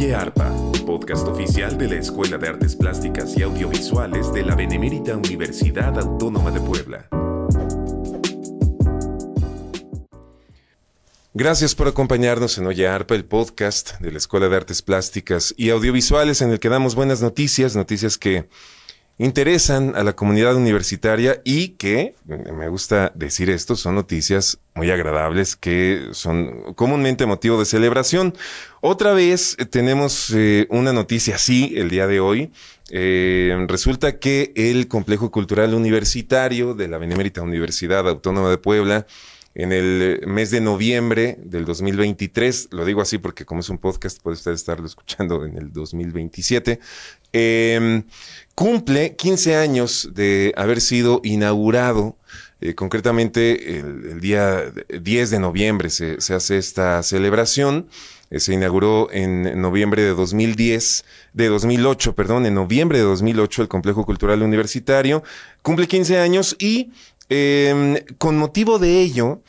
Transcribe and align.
Oye 0.00 0.14
Arpa, 0.14 0.50
podcast 0.86 1.28
oficial 1.28 1.76
de 1.76 1.86
la 1.86 1.96
Escuela 1.96 2.38
de 2.38 2.48
Artes 2.48 2.74
Plásticas 2.74 3.36
y 3.36 3.42
Audiovisuales 3.42 4.32
de 4.32 4.42
la 4.42 4.54
Benemérita 4.54 5.14
Universidad 5.14 5.98
Autónoma 5.98 6.50
de 6.50 6.58
Puebla. 6.58 7.06
Gracias 11.34 11.74
por 11.74 11.86
acompañarnos 11.86 12.56
en 12.56 12.66
Oye 12.66 12.88
Arpa, 12.88 13.14
el 13.14 13.26
podcast 13.26 14.00
de 14.00 14.10
la 14.10 14.16
Escuela 14.16 14.48
de 14.48 14.56
Artes 14.56 14.80
Plásticas 14.80 15.52
y 15.58 15.68
Audiovisuales 15.68 16.40
en 16.40 16.50
el 16.50 16.60
que 16.60 16.70
damos 16.70 16.94
buenas 16.94 17.20
noticias, 17.20 17.76
noticias 17.76 18.16
que 18.16 18.48
interesan 19.20 19.94
a 19.96 20.02
la 20.02 20.14
comunidad 20.14 20.56
universitaria 20.56 21.42
y 21.44 21.70
que, 21.70 22.14
me 22.24 22.68
gusta 22.68 23.12
decir 23.14 23.50
esto, 23.50 23.76
son 23.76 23.94
noticias 23.94 24.58
muy 24.74 24.90
agradables 24.90 25.56
que 25.56 26.08
son 26.12 26.72
comúnmente 26.74 27.26
motivo 27.26 27.58
de 27.58 27.66
celebración. 27.66 28.32
Otra 28.80 29.12
vez 29.12 29.56
eh, 29.58 29.66
tenemos 29.66 30.32
eh, 30.34 30.66
una 30.70 30.94
noticia 30.94 31.34
así 31.34 31.74
el 31.76 31.90
día 31.90 32.06
de 32.06 32.18
hoy. 32.18 32.50
Eh, 32.88 33.54
resulta 33.68 34.18
que 34.18 34.54
el 34.56 34.88
Complejo 34.88 35.30
Cultural 35.30 35.74
Universitario 35.74 36.72
de 36.72 36.88
la 36.88 36.96
Benemérita 36.96 37.42
Universidad 37.42 38.08
Autónoma 38.08 38.48
de 38.48 38.56
Puebla 38.56 39.06
en 39.54 39.72
el 39.72 40.22
mes 40.26 40.50
de 40.50 40.60
noviembre 40.60 41.36
del 41.42 41.64
2023, 41.64 42.68
lo 42.70 42.84
digo 42.84 43.00
así 43.00 43.18
porque 43.18 43.44
como 43.44 43.60
es 43.60 43.68
un 43.68 43.78
podcast 43.78 44.20
puede 44.22 44.34
usted 44.34 44.52
estarlo 44.52 44.86
escuchando 44.86 45.44
en 45.44 45.56
el 45.56 45.72
2027, 45.72 46.78
em, 47.32 48.04
cumple 48.54 49.16
15 49.16 49.56
años 49.56 50.10
de 50.14 50.52
haber 50.56 50.80
sido 50.80 51.20
inaugurado, 51.24 52.16
eh, 52.60 52.74
concretamente 52.74 53.78
el, 53.78 54.20
día 54.20 54.72
10 54.88 55.30
de 55.30 55.38
noviembre 55.40 55.90
se, 55.90 56.16
hace 56.32 56.58
esta 56.58 57.02
celebración, 57.02 57.88
eh, 58.30 58.38
se 58.38 58.52
inauguró 58.52 59.10
en 59.10 59.60
noviembre 59.60 60.02
de 60.02 60.10
2010, 60.10 61.04
de 61.32 61.48
2008, 61.48 62.14
perdón, 62.14 62.46
en 62.46 62.54
noviembre 62.54 62.98
de 62.98 63.04
2008 63.04 63.62
el 63.62 63.68
Complejo 63.68 64.04
Cultural 64.04 64.42
Universitario, 64.42 65.24
cumple 65.62 65.88
15 65.88 66.18
años 66.18 66.54
y 66.60 66.90
Em, 67.30 67.96
con 68.18 68.36
motivo 68.36 68.80
de 68.80 69.00
ello, 69.00 69.40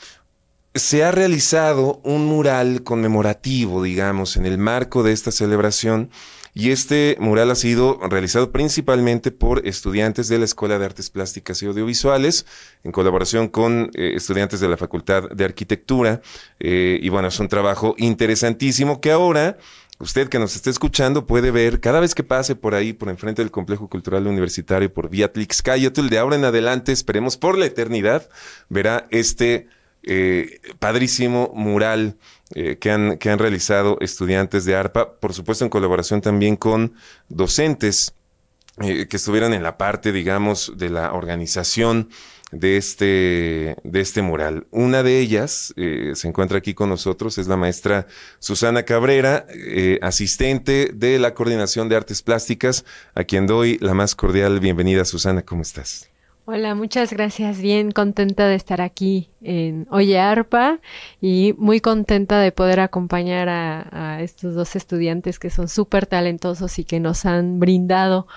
se 0.75 1.03
ha 1.03 1.11
realizado 1.11 1.99
un 2.03 2.25
mural 2.25 2.83
conmemorativo, 2.83 3.81
digamos, 3.83 4.37
en 4.37 4.45
el 4.45 4.59
marco 4.59 5.03
de 5.03 5.11
esta 5.11 5.31
celebración. 5.31 6.11
Y 6.53 6.71
este 6.71 7.15
mural 7.19 7.49
ha 7.49 7.55
sido 7.55 7.97
realizado 8.07 8.51
principalmente 8.51 9.31
por 9.31 9.65
estudiantes 9.65 10.27
de 10.27 10.37
la 10.37 10.45
Escuela 10.45 10.77
de 10.77 10.85
Artes 10.85 11.09
Plásticas 11.09 11.63
y 11.63 11.65
Audiovisuales, 11.65 12.45
en 12.83 12.91
colaboración 12.91 13.47
con 13.47 13.89
eh, 13.95 14.13
estudiantes 14.15 14.59
de 14.59 14.67
la 14.67 14.77
Facultad 14.77 15.29
de 15.29 15.45
Arquitectura. 15.45 16.21
Eh, 16.59 16.99
y 17.01 17.09
bueno, 17.09 17.29
es 17.29 17.39
un 17.39 17.47
trabajo 17.47 17.95
interesantísimo 17.97 19.01
que 19.01 19.11
ahora 19.11 19.57
usted 20.01 20.27
que 20.27 20.39
nos 20.39 20.55
esté 20.55 20.69
escuchando 20.69 21.25
puede 21.25 21.51
ver 21.51 21.79
cada 21.79 21.99
vez 21.99 22.15
que 22.15 22.23
pase 22.23 22.55
por 22.55 22.75
ahí, 22.75 22.93
por 22.93 23.09
enfrente 23.09 23.41
del 23.41 23.51
Complejo 23.51 23.87
Cultural 23.87 24.27
Universitario, 24.27 24.93
por 24.93 25.09
Viatlix 25.09 25.61
Cayotl, 25.61 26.09
de 26.09 26.17
ahora 26.17 26.35
en 26.35 26.45
adelante, 26.45 26.91
esperemos 26.91 27.37
por 27.37 27.57
la 27.57 27.65
eternidad, 27.65 28.29
verá 28.69 29.07
este 29.11 29.67
eh, 30.03 30.59
padrísimo 30.79 31.51
mural 31.53 32.17
eh, 32.55 32.77
que, 32.77 32.91
han, 32.91 33.17
que 33.17 33.29
han 33.29 33.39
realizado 33.39 33.97
estudiantes 34.01 34.65
de 34.65 34.75
ARPA, 34.75 35.19
por 35.19 35.33
supuesto 35.33 35.63
en 35.63 35.69
colaboración 35.69 36.21
también 36.21 36.55
con 36.55 36.93
docentes 37.29 38.15
eh, 38.81 39.07
que 39.07 39.17
estuvieran 39.17 39.53
en 39.53 39.63
la 39.63 39.77
parte, 39.77 40.11
digamos, 40.11 40.73
de 40.77 40.89
la 40.89 41.13
organización 41.13 42.09
de 42.51 42.77
este, 42.77 43.77
de 43.83 44.01
este 44.01 44.21
mural. 44.21 44.67
Una 44.71 45.03
de 45.03 45.19
ellas 45.19 45.73
eh, 45.77 46.11
se 46.15 46.27
encuentra 46.27 46.57
aquí 46.57 46.73
con 46.73 46.89
nosotros, 46.89 47.37
es 47.37 47.47
la 47.47 47.57
maestra 47.57 48.07
Susana 48.39 48.83
Cabrera, 48.83 49.45
eh, 49.49 49.99
asistente 50.01 50.91
de 50.93 51.19
la 51.19 51.33
Coordinación 51.33 51.89
de 51.89 51.95
Artes 51.95 52.21
Plásticas, 52.21 52.85
a 53.15 53.23
quien 53.23 53.47
doy 53.47 53.77
la 53.79 53.93
más 53.93 54.15
cordial 54.15 54.59
bienvenida. 54.59 55.05
Susana, 55.05 55.41
¿cómo 55.41 55.61
estás? 55.61 56.09
Hola, 56.45 56.75
muchas 56.75 57.13
gracias. 57.13 57.61
Bien 57.61 57.91
contenta 57.91 58.47
de 58.47 58.55
estar 58.55 58.81
aquí 58.81 59.29
en 59.41 59.87
Oye 59.91 60.19
Arpa 60.19 60.79
y 61.21 61.53
muy 61.57 61.79
contenta 61.79 62.39
de 62.39 62.51
poder 62.51 62.79
acompañar 62.79 63.47
a, 63.47 64.15
a 64.15 64.21
estos 64.21 64.55
dos 64.55 64.75
estudiantes 64.75 65.39
que 65.39 65.51
son 65.51 65.69
súper 65.69 66.07
talentosos 66.07 66.79
y 66.79 66.83
que 66.83 66.99
nos 66.99 67.25
han 67.25 67.59
brindado 67.59 68.27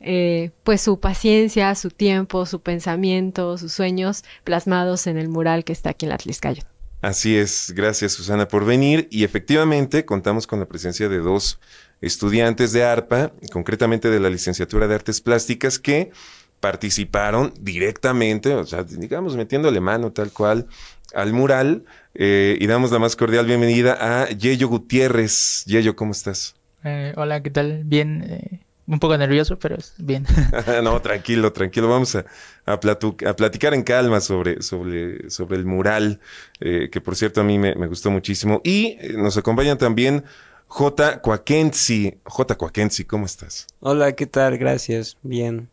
eh, 0.00 0.50
pues 0.62 0.80
su 0.80 1.00
paciencia, 1.00 1.74
su 1.74 1.90
tiempo, 1.90 2.46
su 2.46 2.60
pensamiento, 2.60 3.58
sus 3.58 3.72
sueños 3.72 4.24
plasmados 4.44 5.06
en 5.06 5.18
el 5.18 5.28
mural 5.28 5.64
que 5.64 5.72
está 5.72 5.90
aquí 5.90 6.06
en 6.06 6.10
la 6.10 6.16
Atliscayo. 6.16 6.62
Así 7.00 7.36
es, 7.36 7.74
gracias 7.76 8.12
Susana 8.12 8.48
por 8.48 8.64
venir 8.64 9.08
y 9.10 9.24
efectivamente 9.24 10.06
contamos 10.06 10.46
con 10.46 10.58
la 10.58 10.66
presencia 10.66 11.08
de 11.08 11.18
dos 11.18 11.60
estudiantes 12.00 12.72
de 12.72 12.84
ARPA, 12.84 13.32
concretamente 13.52 14.08
de 14.08 14.20
la 14.20 14.30
licenciatura 14.30 14.88
de 14.88 14.94
Artes 14.94 15.20
Plásticas, 15.20 15.78
que 15.78 16.12
participaron 16.60 17.52
directamente, 17.60 18.54
o 18.54 18.64
sea, 18.64 18.84
digamos, 18.84 19.36
metiéndole 19.36 19.80
mano 19.80 20.12
tal 20.12 20.30
cual 20.30 20.66
al 21.14 21.34
mural 21.34 21.84
eh, 22.14 22.56
y 22.58 22.66
damos 22.66 22.90
la 22.90 22.98
más 22.98 23.16
cordial 23.16 23.44
bienvenida 23.44 23.98
a 24.00 24.30
Yeyo 24.30 24.68
Gutiérrez. 24.68 25.64
Yeyo, 25.66 25.94
¿cómo 25.94 26.12
estás? 26.12 26.56
Eh, 26.82 27.12
hola, 27.16 27.42
¿qué 27.42 27.50
tal? 27.50 27.82
Bien, 27.84 28.63
un 28.86 28.98
poco 28.98 29.16
nervioso, 29.16 29.58
pero 29.58 29.76
es 29.76 29.94
bien. 29.98 30.26
no, 30.82 31.00
tranquilo, 31.00 31.52
tranquilo. 31.52 31.88
Vamos 31.88 32.14
a, 32.16 32.24
a, 32.66 32.78
platicar 32.80 33.74
en 33.74 33.82
calma 33.82 34.20
sobre, 34.20 34.62
sobre, 34.62 35.30
sobre 35.30 35.56
el 35.56 35.64
mural, 35.64 36.20
eh, 36.60 36.88
que 36.90 37.00
por 37.00 37.16
cierto 37.16 37.40
a 37.40 37.44
mí 37.44 37.58
me, 37.58 37.74
gustó 37.86 38.10
muchísimo. 38.10 38.60
Y 38.64 38.96
eh, 39.00 39.14
nos 39.16 39.36
acompañan 39.36 39.78
también 39.78 40.24
J. 40.66 41.20
Coaquensi. 41.20 42.18
J. 42.24 42.54
Coaquensi, 42.56 43.04
¿cómo 43.04 43.26
estás? 43.26 43.66
Hola, 43.80 44.12
¿qué 44.12 44.26
tal? 44.26 44.58
Gracias. 44.58 45.16
Bien. 45.22 45.68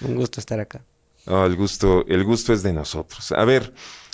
Un 0.00 0.14
gusto 0.14 0.40
estar 0.40 0.60
acá. 0.60 0.82
Oh, 1.26 1.44
el 1.44 1.56
gusto, 1.56 2.06
el 2.08 2.24
gusto 2.24 2.52
es 2.52 2.62
de 2.62 2.72
nosotros. 2.72 3.32
A 3.32 3.44
ver, 3.44 3.72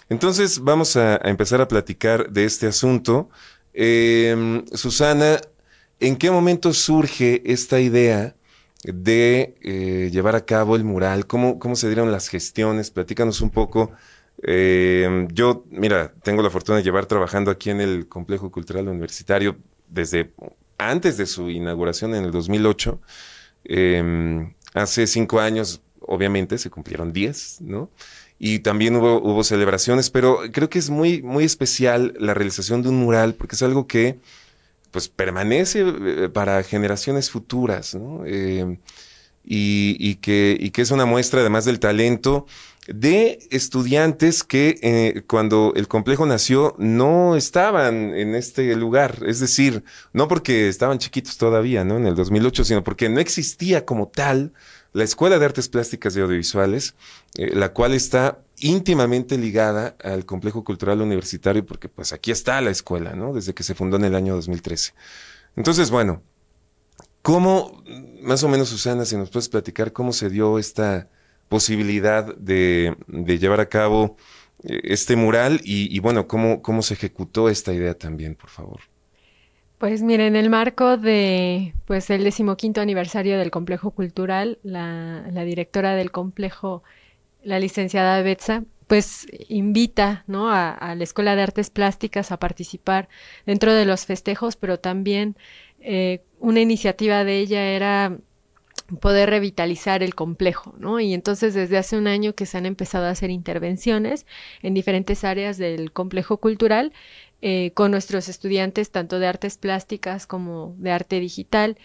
entonces 0.08 0.60
vamos 0.60 0.96
a, 0.96 1.16
empezar 1.24 1.60
a 1.60 1.68
platicar 1.68 2.30
de 2.30 2.44
este 2.44 2.66
asunto. 2.66 3.30
Em, 3.72 4.64
Susana, 4.72 5.40
¿En 6.04 6.16
qué 6.16 6.30
momento 6.30 6.74
surge 6.74 7.40
esta 7.50 7.80
idea 7.80 8.36
de 8.82 9.54
eh, 9.62 10.10
llevar 10.12 10.36
a 10.36 10.44
cabo 10.44 10.76
el 10.76 10.84
mural? 10.84 11.26
¿Cómo, 11.26 11.58
¿Cómo, 11.58 11.76
se 11.76 11.86
dieron 11.86 12.12
las 12.12 12.28
gestiones? 12.28 12.90
Platícanos 12.90 13.40
un 13.40 13.48
poco. 13.48 13.90
Eh, 14.42 15.26
yo, 15.32 15.64
mira, 15.70 16.12
tengo 16.22 16.42
la 16.42 16.50
fortuna 16.50 16.76
de 16.76 16.84
llevar 16.84 17.06
trabajando 17.06 17.50
aquí 17.50 17.70
en 17.70 17.80
el 17.80 18.06
Complejo 18.06 18.50
Cultural 18.50 18.86
Universitario 18.88 19.56
desde 19.88 20.34
antes 20.76 21.16
de 21.16 21.24
su 21.24 21.48
inauguración 21.48 22.14
en 22.14 22.24
el 22.24 22.32
2008. 22.32 23.00
Em, 23.64 24.52
hace 24.74 25.06
cinco 25.06 25.40
años, 25.40 25.80
obviamente, 26.00 26.58
se 26.58 26.68
cumplieron 26.68 27.14
diez, 27.14 27.62
¿no? 27.62 27.88
Y 28.38 28.58
también 28.58 28.94
hubo, 28.96 29.22
hubo 29.22 29.42
celebraciones, 29.42 30.10
pero 30.10 30.40
creo 30.52 30.68
que 30.68 30.80
es 30.80 30.90
muy, 30.90 31.22
muy 31.22 31.44
especial 31.44 32.12
la 32.18 32.34
realización 32.34 32.82
de 32.82 32.90
un 32.90 32.96
mural 32.96 33.32
porque 33.32 33.56
es 33.56 33.62
algo 33.62 33.86
que 33.86 34.18
pues 34.94 35.08
permanece 35.08 35.80
eh, 35.84 36.28
para 36.28 36.62
generaciones 36.62 37.28
futuras, 37.28 37.96
¿no? 37.96 38.22
Eh, 38.26 38.78
y, 39.44 40.14
que, 40.16 40.70
es 40.72 40.90
una 40.92 41.04
muestra 41.04 41.40
además 41.40 41.64
del 41.64 41.80
talento 41.80 42.46
de 42.86 43.40
estudiantes 43.50 44.44
que 44.44 44.78
eh, 44.82 45.22
cuando 45.26 45.72
el 45.74 45.88
complejo 45.88 46.26
nació 46.26 46.76
no 46.78 47.34
estaban 47.34 48.14
en 48.14 48.36
este 48.36 48.76
lugar, 48.76 49.18
es 49.26 49.40
decir, 49.40 49.82
no 50.12 50.28
porque 50.28 50.68
estaban 50.68 50.98
chiquitos 50.98 51.38
todavía, 51.38 51.84
¿no? 51.84 51.96
En 51.96 52.06
el 52.06 52.14
2008, 52.14 52.62
sino 52.62 52.84
porque 52.84 53.08
no 53.08 53.18
existía 53.18 53.84
como 53.84 54.06
tal 54.06 54.52
la 54.92 55.02
Escuela 55.02 55.40
de 55.40 55.46
Artes 55.46 55.68
Plásticas 55.68 56.16
y 56.16 56.20
Audiovisuales, 56.20 56.94
la 57.34 57.72
cual 57.72 57.94
está 57.94 58.43
íntimamente 58.58 59.36
ligada 59.36 59.96
al 60.02 60.24
complejo 60.24 60.64
cultural 60.64 61.00
universitario, 61.00 61.64
porque 61.64 61.88
pues 61.88 62.12
aquí 62.12 62.30
está 62.30 62.60
la 62.60 62.70
escuela, 62.70 63.14
¿no? 63.14 63.32
Desde 63.32 63.54
que 63.54 63.62
se 63.62 63.74
fundó 63.74 63.96
en 63.96 64.04
el 64.04 64.14
año 64.14 64.34
2013. 64.34 64.94
Entonces, 65.56 65.90
bueno, 65.90 66.22
¿cómo, 67.22 67.82
más 68.22 68.42
o 68.44 68.48
menos, 68.48 68.68
Susana, 68.68 69.04
si 69.04 69.16
nos 69.16 69.30
puedes 69.30 69.48
platicar 69.48 69.92
cómo 69.92 70.12
se 70.12 70.30
dio 70.30 70.58
esta 70.58 71.08
posibilidad 71.48 72.34
de, 72.36 72.96
llevar 73.08 73.60
a 73.60 73.68
cabo 73.68 74.16
eh, 74.62 74.80
este 74.84 75.16
mural 75.16 75.60
y, 75.64 75.98
bueno, 76.00 76.26
cómo, 76.26 76.62
cómo 76.62 76.82
se 76.82 76.94
ejecutó 76.94 77.48
esta 77.48 77.72
idea 77.72 77.94
también, 77.94 78.34
por 78.34 78.50
favor? 78.50 78.80
Pues 79.78 80.02
mire, 80.02 80.26
en 80.26 80.36
el 80.36 80.48
marco 80.48 80.96
de 80.96 81.74
pues 81.84 82.08
el 82.08 82.24
decimoquinto 82.24 82.80
aniversario 82.80 83.38
del 83.38 83.50
complejo 83.50 83.90
cultural, 83.90 84.58
la, 84.62 85.26
la 85.30 85.44
directora 85.44 85.94
del 85.94 86.10
complejo 86.10 86.82
la 87.44 87.58
licenciada 87.58 88.20
Betsa, 88.22 88.64
pues 88.86 89.26
invita 89.48 90.24
¿no? 90.26 90.50
a, 90.50 90.94
la 90.94 91.04
Escuela 91.04 91.36
de 91.36 91.42
Artes 91.42 91.70
Plásticas 91.70 92.32
a 92.32 92.38
participar 92.38 93.08
dentro 93.46 93.72
de 93.72 93.84
los 93.84 94.06
festejos, 94.06 94.56
pero 94.56 94.78
también 94.78 95.36
eh, 95.80 96.22
una 96.40 96.60
iniciativa 96.60 97.24
de 97.24 97.38
ella 97.38 97.62
era 97.62 98.18
poder 99.00 99.30
revitalizar 99.30 100.02
el 100.02 100.14
complejo, 100.14 100.74
¿no? 100.78 101.00
Y 101.00 101.14
entonces 101.14 101.54
desde 101.54 101.78
hace 101.78 101.96
un 101.96 102.06
año 102.06 102.34
que 102.34 102.44
se 102.44 102.58
han 102.58 102.66
empezado 102.66 103.06
a 103.06 103.10
hacer 103.10 103.30
intervenciones 103.30 104.26
en 104.62 104.74
diferentes 104.74 105.24
áreas 105.24 105.56
del 105.56 105.90
complejo 105.92 106.36
cultural 106.36 106.92
eh, 107.40 107.72
con 107.74 107.90
nuestros 107.90 108.28
estudiantes, 108.28 108.90
tanto 108.90 109.18
de 109.18 109.26
artes 109.26 109.56
plásticas 109.56 110.26
como 110.26 110.74
de 110.78 110.90
arte 110.90 111.20
digital. 111.20 111.78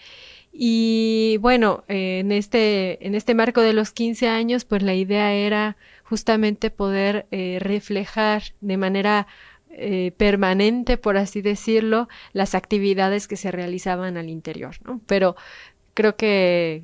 Y 0.52 1.38
bueno, 1.40 1.84
en, 1.88 2.32
este, 2.32 3.06
en 3.06 3.14
este 3.14 3.34
marco 3.34 3.60
de 3.60 3.72
los 3.72 3.92
15 3.92 4.28
años, 4.28 4.64
pues 4.64 4.82
la 4.82 4.94
idea 4.94 5.32
era 5.32 5.76
justamente 6.04 6.70
poder 6.70 7.26
eh, 7.30 7.58
reflejar 7.60 8.42
de 8.60 8.76
manera 8.76 9.26
eh, 9.70 10.12
permanente, 10.16 10.96
por 10.96 11.16
así 11.16 11.42
decirlo, 11.42 12.08
las 12.32 12.56
actividades 12.56 13.28
que 13.28 13.36
se 13.36 13.52
realizaban 13.52 14.16
al 14.16 14.28
interior, 14.28 14.76
¿no? 14.84 15.00
Pero 15.06 15.36
creo 15.94 16.16
que 16.16 16.82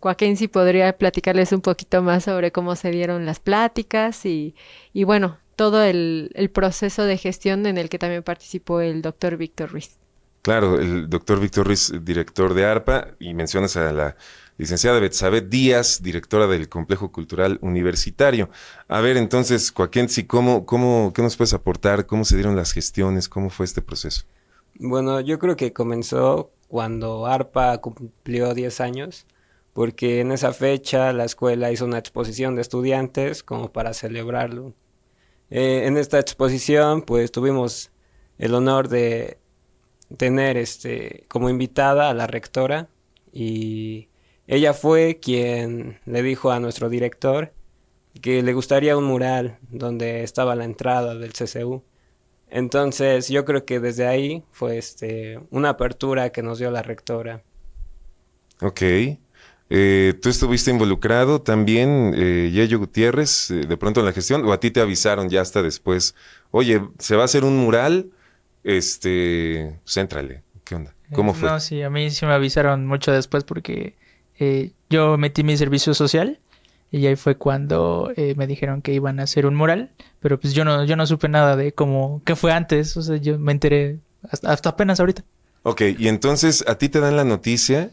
Joaquín 0.00 0.36
podría 0.52 0.96
platicarles 0.98 1.52
un 1.52 1.62
poquito 1.62 2.02
más 2.02 2.24
sobre 2.24 2.52
cómo 2.52 2.76
se 2.76 2.90
dieron 2.90 3.24
las 3.26 3.40
pláticas 3.40 4.26
y, 4.26 4.54
y 4.92 5.04
bueno, 5.04 5.38
todo 5.56 5.82
el, 5.82 6.30
el, 6.34 6.50
proceso 6.50 7.04
de 7.04 7.16
gestión 7.16 7.64
en 7.66 7.78
el 7.78 7.88
que 7.88 7.98
también 7.98 8.22
participó 8.22 8.80
el 8.80 9.00
doctor 9.02 9.38
Víctor 9.38 9.70
Ruiz. 9.70 9.98
Claro, 10.46 10.78
el 10.78 11.10
doctor 11.10 11.40
Víctor 11.40 11.66
Ruiz, 11.66 11.92
director 12.04 12.54
de 12.54 12.64
ARPA, 12.64 13.16
y 13.18 13.34
mencionas 13.34 13.76
a 13.76 13.92
la 13.92 14.16
licenciada 14.58 15.00
Betsabet 15.00 15.48
Díaz, 15.48 16.04
directora 16.04 16.46
del 16.46 16.68
Complejo 16.68 17.10
Cultural 17.10 17.58
Universitario. 17.62 18.48
A 18.86 19.00
ver, 19.00 19.16
entonces, 19.16 19.72
Joaquín, 19.72 20.06
¿cómo, 20.28 20.64
cómo, 20.64 21.12
¿qué 21.12 21.20
nos 21.20 21.36
puedes 21.36 21.52
aportar? 21.52 22.06
¿Cómo 22.06 22.24
se 22.24 22.36
dieron 22.36 22.54
las 22.54 22.70
gestiones? 22.70 23.28
¿Cómo 23.28 23.50
fue 23.50 23.66
este 23.66 23.82
proceso? 23.82 24.22
Bueno, 24.76 25.20
yo 25.20 25.40
creo 25.40 25.56
que 25.56 25.72
comenzó 25.72 26.52
cuando 26.68 27.26
ARPA 27.26 27.78
cumplió 27.78 28.54
10 28.54 28.80
años, 28.80 29.26
porque 29.72 30.20
en 30.20 30.30
esa 30.30 30.52
fecha 30.52 31.12
la 31.12 31.24
escuela 31.24 31.72
hizo 31.72 31.86
una 31.86 31.98
exposición 31.98 32.54
de 32.54 32.62
estudiantes 32.62 33.42
como 33.42 33.72
para 33.72 33.94
celebrarlo. 33.94 34.74
Eh, 35.50 35.86
en 35.86 35.96
esta 35.96 36.20
exposición, 36.20 37.02
pues 37.02 37.32
tuvimos 37.32 37.90
el 38.38 38.54
honor 38.54 38.88
de 38.88 39.38
tener 40.16 40.56
este 40.56 41.24
como 41.28 41.50
invitada 41.50 42.10
a 42.10 42.14
la 42.14 42.26
rectora 42.26 42.88
y 43.32 44.08
ella 44.46 44.72
fue 44.74 45.18
quien 45.20 45.98
le 46.06 46.22
dijo 46.22 46.50
a 46.50 46.60
nuestro 46.60 46.88
director 46.88 47.52
que 48.20 48.42
le 48.42 48.52
gustaría 48.52 48.96
un 48.96 49.04
mural 49.04 49.58
donde 49.68 50.22
estaba 50.22 50.54
la 50.54 50.64
entrada 50.64 51.14
del 51.14 51.32
CCU. 51.32 51.82
Entonces 52.48 53.28
yo 53.28 53.44
creo 53.44 53.64
que 53.64 53.80
desde 53.80 54.06
ahí 54.06 54.44
fue 54.52 54.78
este 54.78 55.40
una 55.50 55.70
apertura 55.70 56.30
que 56.30 56.42
nos 56.42 56.58
dio 56.58 56.70
la 56.70 56.82
rectora. 56.82 57.42
Ok. 58.60 58.82
Eh, 59.68 60.14
¿Tú 60.22 60.28
estuviste 60.28 60.70
involucrado 60.70 61.42
también, 61.42 62.14
eh, 62.16 62.68
Gutiérrez, 62.78 63.50
eh, 63.50 63.66
de 63.66 63.76
pronto 63.76 64.00
en 64.00 64.06
la 64.06 64.12
gestión? 64.12 64.44
¿O 64.44 64.52
a 64.52 64.60
ti 64.60 64.70
te 64.70 64.80
avisaron 64.80 65.28
ya 65.28 65.40
hasta 65.40 65.62
después? 65.62 66.14
Oye, 66.52 66.82
se 66.98 67.16
va 67.16 67.22
a 67.22 67.24
hacer 67.24 67.44
un 67.44 67.56
mural, 67.56 68.10
este, 68.66 69.78
céntrale. 69.86 70.42
¿Qué 70.64 70.74
onda? 70.74 70.92
¿Cómo 71.12 71.32
fue? 71.32 71.48
No, 71.48 71.60
sí, 71.60 71.82
a 71.82 71.88
mí 71.88 72.10
sí 72.10 72.26
me 72.26 72.32
avisaron 72.32 72.84
mucho 72.86 73.12
después 73.12 73.44
porque 73.44 73.94
eh, 74.40 74.72
yo 74.90 75.16
metí 75.16 75.44
mi 75.44 75.56
servicio 75.56 75.94
social 75.94 76.40
y 76.90 77.06
ahí 77.06 77.14
fue 77.14 77.36
cuando 77.36 78.12
eh, 78.16 78.34
me 78.36 78.48
dijeron 78.48 78.82
que 78.82 78.92
iban 78.92 79.20
a 79.20 79.22
hacer 79.22 79.46
un 79.46 79.54
mural, 79.54 79.92
pero 80.20 80.40
pues 80.40 80.52
yo 80.52 80.64
no, 80.64 80.84
yo 80.84 80.96
no 80.96 81.06
supe 81.06 81.28
nada 81.28 81.54
de 81.54 81.72
cómo, 81.72 82.22
qué 82.24 82.34
fue 82.34 82.52
antes, 82.52 82.96
o 82.96 83.02
sea, 83.02 83.16
yo 83.16 83.38
me 83.38 83.52
enteré 83.52 84.00
hasta, 84.28 84.50
hasta 84.50 84.70
apenas 84.70 84.98
ahorita. 84.98 85.24
Ok, 85.62 85.82
y 85.96 86.08
entonces 86.08 86.64
a 86.66 86.76
ti 86.76 86.88
te 86.88 86.98
dan 86.98 87.16
la 87.16 87.24
noticia 87.24 87.90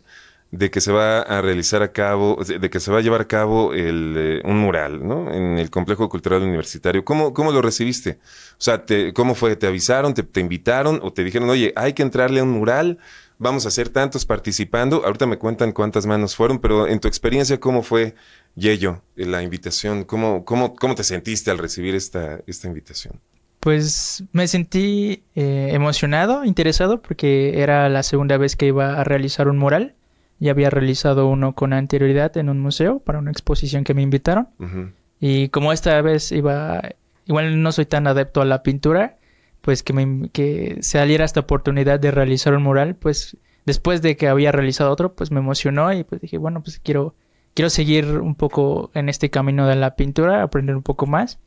de 0.53 0.69
que 0.69 0.81
se 0.81 0.91
va 0.91 1.21
a 1.21 1.41
realizar 1.41 1.81
a 1.81 1.91
cabo, 1.91 2.37
de 2.45 2.69
que 2.69 2.79
se 2.79 2.91
va 2.91 2.99
a 2.99 3.01
llevar 3.01 3.21
a 3.21 3.27
cabo 3.27 3.73
eh, 3.73 4.39
un 4.45 4.59
mural, 4.59 5.05
¿no? 5.05 5.33
En 5.33 5.57
el 5.57 5.71
complejo 5.71 6.07
cultural 6.09 6.43
universitario. 6.43 7.03
¿Cómo, 7.03 7.33
cómo 7.33 7.51
lo 7.51 7.59
recibiste? 7.59 8.19
O 8.51 8.61
sea, 8.61 8.85
¿cómo 9.15 9.33
fue? 9.33 9.55
¿Te 9.55 9.65
avisaron? 9.65 10.13
Te, 10.13 10.21
¿Te 10.21 10.41
invitaron? 10.41 10.99
¿O 11.01 11.11
te 11.11 11.23
dijeron, 11.23 11.49
oye, 11.49 11.73
hay 11.75 11.93
que 11.93 12.03
entrarle 12.03 12.39
a 12.39 12.43
un 12.43 12.51
mural? 12.51 12.99
Vamos 13.39 13.65
a 13.65 13.69
hacer 13.69 13.89
tantos 13.89 14.27
participando. 14.27 15.03
Ahorita 15.03 15.25
me 15.25 15.39
cuentan 15.39 15.71
cuántas 15.71 16.05
manos 16.05 16.35
fueron, 16.35 16.59
pero 16.59 16.87
en 16.87 16.99
tu 16.99 17.07
experiencia, 17.07 17.59
¿cómo 17.59 17.81
fue, 17.81 18.13
Yello, 18.53 19.01
la 19.15 19.41
invitación? 19.41 20.03
¿Cómo, 20.03 20.45
cómo, 20.45 20.75
cómo 20.75 20.93
te 20.93 21.03
sentiste 21.03 21.49
al 21.49 21.57
recibir 21.57 21.95
esta, 21.95 22.41
esta 22.45 22.67
invitación? 22.67 23.19
Pues 23.59 24.23
me 24.33 24.47
sentí 24.47 25.23
eh, 25.33 25.69
emocionado, 25.71 26.45
interesado, 26.45 27.01
porque 27.01 27.59
era 27.59 27.89
la 27.89 28.03
segunda 28.03 28.37
vez 28.37 28.55
que 28.55 28.67
iba 28.67 28.99
a 29.01 29.03
realizar 29.03 29.47
un 29.47 29.57
mural 29.57 29.95
ya 30.43 30.51
había 30.51 30.69
realizado 30.69 31.27
uno 31.27 31.55
con 31.55 31.71
anterioridad 31.71 32.35
en 32.35 32.49
un 32.49 32.59
museo 32.59 32.99
para 32.99 33.19
una 33.19 33.31
exposición 33.31 33.85
que 33.85 33.93
me 33.93 34.01
invitaron. 34.01 34.49
Ujú. 34.59 34.91
Y 35.21 35.47
como 35.49 35.71
esta 35.71 36.01
vez 36.01 36.33
iba, 36.33 36.81
igual 37.25 37.61
no 37.61 37.71
soy 37.71 37.85
tan 37.85 38.07
adepto 38.07 38.41
a 38.41 38.45
la 38.45 38.61
pintura, 38.61 39.17
pues 39.61 39.83
que, 39.83 39.93
me, 39.93 40.29
que 40.31 40.79
saliera 40.81 41.23
esta 41.23 41.39
oportunidad 41.39 41.97
de 41.97 42.11
realizar 42.11 42.53
un 42.53 42.63
mural, 42.63 42.95
pues 42.95 43.37
después 43.65 44.01
de 44.01 44.17
que 44.17 44.27
había 44.27 44.51
realizado 44.51 44.91
otro, 44.91 45.13
pues 45.13 45.31
me 45.31 45.39
emocionó 45.39 45.93
y 45.93 46.03
pues 46.03 46.19
dije, 46.19 46.37
bueno, 46.37 46.61
pues 46.61 46.77
quiero, 46.79 47.15
quiero 47.53 47.69
seguir 47.69 48.19
un 48.19 48.35
poco 48.35 48.91
en 48.93 49.07
este 49.07 49.29
camino 49.29 49.65
de 49.65 49.77
la 49.77 49.95
pintura, 49.95 50.43
aprender 50.43 50.75
un 50.75 50.83
poco 50.83 51.05
más. 51.05 51.39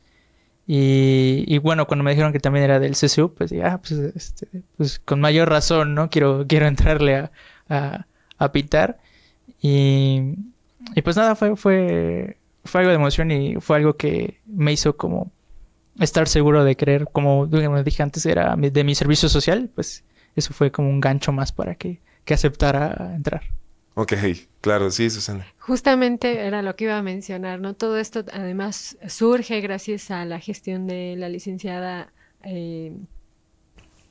Y, 0.65 1.43
y 1.45 1.59
bueno, 1.59 1.85
cuando 1.85 2.03
me 2.03 2.09
dijeron 2.09 2.33
que 2.33 2.39
también 2.39 2.65
era 2.65 2.79
del 2.79 2.93
CSU, 2.93 3.35
pues 3.35 3.51
dije, 3.51 3.63
ah, 3.63 3.79
pues, 3.79 3.91
este, 3.91 4.47
pues 4.75 4.97
con 4.97 5.21
mayor 5.21 5.49
razón, 5.49 5.93
¿no? 5.93 6.09
Quiero, 6.09 6.45
quiero 6.47 6.65
entrarle 6.65 7.15
a, 7.15 7.31
a, 7.69 8.07
a 8.37 8.51
pintar. 8.51 8.99
Y, 9.61 10.35
y 10.95 11.01
pues 11.01 11.15
nada, 11.15 11.35
fue, 11.35 11.55
fue, 11.55 12.37
fue 12.63 12.81
algo 12.81 12.89
de 12.89 12.95
emoción 12.95 13.31
y 13.31 13.55
fue 13.55 13.77
algo 13.77 13.95
que 13.95 14.39
me 14.45 14.73
hizo 14.73 14.97
como 14.97 15.31
estar 15.99 16.27
seguro 16.27 16.63
de 16.63 16.75
creer, 16.75 17.07
como 17.11 17.47
dije 17.47 18.03
antes, 18.03 18.25
era 18.25 18.55
de 18.55 18.83
mi 18.83 18.95
servicio 18.95 19.29
social, 19.29 19.69
pues 19.73 20.03
eso 20.35 20.53
fue 20.53 20.71
como 20.71 20.89
un 20.89 20.99
gancho 20.99 21.31
más 21.31 21.51
para 21.51 21.75
que, 21.75 21.99
que 22.23 22.33
aceptara 22.33 23.13
entrar. 23.15 23.43
Ok, 23.95 24.13
claro, 24.61 24.91
sí, 24.91 25.09
Susana. 25.09 25.47
Justamente 25.57 26.45
era 26.45 26.61
lo 26.61 26.75
que 26.75 26.83
iba 26.83 26.99
a 26.99 27.01
mencionar, 27.01 27.59
¿no? 27.59 27.73
Todo 27.73 27.97
esto 27.97 28.23
además 28.31 28.95
surge 29.07 29.59
gracias 29.59 30.11
a 30.11 30.23
la 30.25 30.39
gestión 30.39 30.85
de 30.85 31.15
la 31.17 31.29
licenciada 31.29 32.13
eh, 32.43 32.93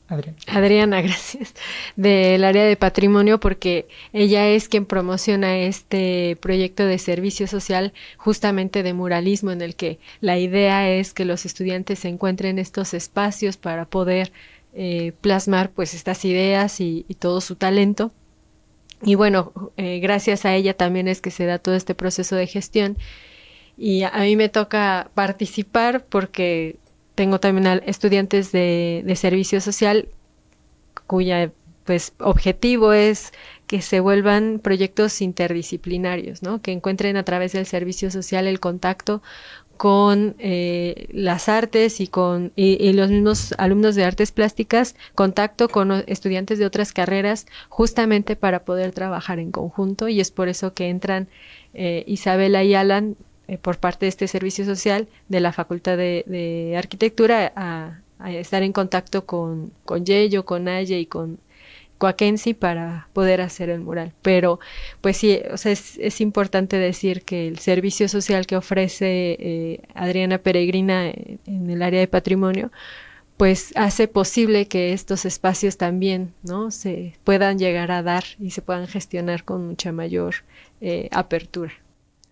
Adrián. 0.08 0.36
Adriana, 0.46 1.02
gracias, 1.02 1.54
del 1.96 2.44
área 2.44 2.64
de 2.64 2.76
patrimonio, 2.76 3.40
porque 3.40 3.88
ella 4.12 4.48
es 4.48 4.68
quien 4.68 4.86
promociona 4.86 5.58
este 5.58 6.36
proyecto 6.40 6.84
de 6.84 6.98
servicio 6.98 7.46
social 7.46 7.92
justamente 8.16 8.82
de 8.82 8.92
muralismo, 8.92 9.50
en 9.50 9.62
el 9.62 9.74
que 9.74 9.98
la 10.20 10.38
idea 10.38 10.88
es 10.90 11.12
que 11.12 11.24
los 11.24 11.44
estudiantes 11.44 12.00
se 12.00 12.08
encuentren 12.08 12.58
estos 12.58 12.94
espacios 12.94 13.56
para 13.56 13.84
poder 13.86 14.32
eh, 14.74 15.12
plasmar 15.20 15.70
pues 15.70 15.94
estas 15.94 16.24
ideas 16.24 16.80
y, 16.80 17.04
todo 17.18 17.40
su 17.40 17.56
talento. 17.56 18.12
Y 19.02 19.14
bueno, 19.14 19.52
eh, 19.76 20.00
gracias 20.00 20.44
a 20.44 20.54
ella 20.54 20.74
también 20.74 21.08
es 21.08 21.20
que 21.20 21.30
se 21.30 21.46
da 21.46 21.58
todo 21.58 21.74
este 21.74 21.94
proceso 21.94 22.36
de 22.36 22.46
gestión. 22.46 22.96
Y 23.78 24.04
a 24.04 24.12
mí 24.20 24.36
me 24.36 24.48
toca 24.48 25.10
participar 25.14 26.04
porque 26.06 26.76
tengo 27.16 27.40
también 27.40 27.82
estudiantes 27.86 28.52
de, 28.52 29.02
de 29.04 29.16
servicio 29.16 29.60
social 29.60 30.08
cuya 31.08 31.50
pues 31.84 32.14
objetivo 32.18 32.92
es 32.92 33.32
que 33.66 33.80
se 33.80 34.00
vuelvan 34.00 34.60
proyectos 34.62 35.22
interdisciplinarios, 35.22 36.42
¿no? 36.42 36.60
Que 36.60 36.72
encuentren 36.72 37.16
a 37.16 37.24
través 37.24 37.52
del 37.52 37.64
servicio 37.64 38.10
social 38.10 38.46
el 38.46 38.60
contacto 38.60 39.22
con 39.76 40.36
eh, 40.38 41.06
las 41.12 41.48
artes 41.48 42.00
y 42.00 42.08
con 42.08 42.52
y, 42.56 42.92
los 42.92 43.10
mismos 43.10 43.54
alumnos 43.58 43.94
de 43.94 44.04
artes 44.04 44.32
plásticas, 44.32 44.96
contacto 45.14 45.68
con 45.68 45.92
estudiantes 46.06 46.58
de 46.58 46.66
otras 46.66 46.92
carreras, 46.92 47.46
justamente 47.68 48.36
para 48.36 48.64
poder 48.64 48.92
trabajar 48.92 49.38
en 49.38 49.52
conjunto 49.52 50.08
y 50.08 50.20
es 50.20 50.30
por 50.30 50.48
eso 50.48 50.72
que 50.72 50.88
entran 50.88 51.28
eh, 51.74 52.04
Isabela 52.06 52.64
y 52.64 52.74
Alan 52.74 53.16
eh, 53.48 53.58
por 53.58 53.78
parte 53.78 54.06
de 54.06 54.10
este 54.10 54.28
servicio 54.28 54.64
social 54.64 55.08
de 55.28 55.40
la 55.40 55.52
Facultad 55.52 55.96
de, 55.96 56.74
Arquitectura 56.76 57.52
a, 57.56 58.00
estar 58.30 58.62
en 58.62 58.72
contacto 58.72 59.26
con, 59.26 59.72
con 59.84 60.06
Yeyo, 60.06 60.44
con 60.46 60.68
Aye 60.68 61.00
y 61.00 61.06
con 61.06 61.38
Coakensi 61.98 62.54
para 62.54 63.08
poder 63.12 63.40
hacer 63.40 63.68
el 63.68 63.80
mural. 63.80 64.12
Pero, 64.22 64.58
pues 65.00 65.18
sí, 65.18 65.40
o 65.52 65.56
sea, 65.56 65.72
es, 65.72 65.98
es 65.98 66.20
importante 66.20 66.78
decir 66.78 67.22
que 67.22 67.46
el 67.46 67.58
servicio 67.58 68.08
social 68.08 68.46
que 68.46 68.56
ofrece 68.56 69.36
eh, 69.38 69.80
Adriana 69.94 70.38
Peregrina 70.38 71.08
en, 71.08 71.40
en 71.46 71.70
el 71.70 71.82
área 71.82 72.00
de 72.00 72.08
patrimonio, 72.08 72.70
pues 73.36 73.72
hace 73.76 74.08
posible 74.08 74.66
que 74.66 74.92
estos 74.92 75.24
espacios 75.24 75.76
también, 75.76 76.32
¿no? 76.42 76.70
Se 76.70 77.18
puedan 77.24 77.58
llegar 77.58 77.90
a 77.90 78.02
dar 78.02 78.24
y 78.38 78.50
se 78.50 78.62
puedan 78.62 78.86
gestionar 78.86 79.44
con 79.44 79.66
mucha 79.66 79.92
mayor 79.92 80.36
eh, 80.80 81.08
apertura. 81.12 81.72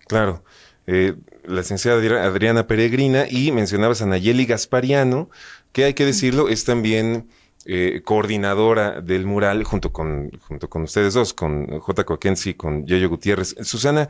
Claro. 0.07 0.43
Eh, 0.87 1.15
la 1.47 1.61
licenciada 1.61 2.01
Adri- 2.01 2.19
Adriana 2.19 2.67
Peregrina 2.67 3.27
y 3.29 3.53
mencionabas 3.53 4.03
a 4.03 4.07
Nayeli 4.07 4.45
Gaspariano, 4.47 5.31
que 5.73 5.85
hay 5.85 5.95
que 5.95 6.05
decirlo, 6.05 6.49
es 6.49 6.65
también 6.65 7.29
eh, 7.67 8.03
coordinadora 8.05 9.01
del 9.01 9.25
mural 9.25 9.65
junto 9.65 9.93
con, 9.93 10.31
junto 10.47 10.69
con 10.69 10.83
ustedes 10.83 11.15
dos, 11.15 11.33
con 11.33 11.81
J. 11.81 12.05
Coaquensi 12.05 12.51
y 12.51 12.55
con 12.55 12.87
Yoyo 12.87 13.09
Gutiérrez. 13.09 13.55
Susana, 13.63 14.09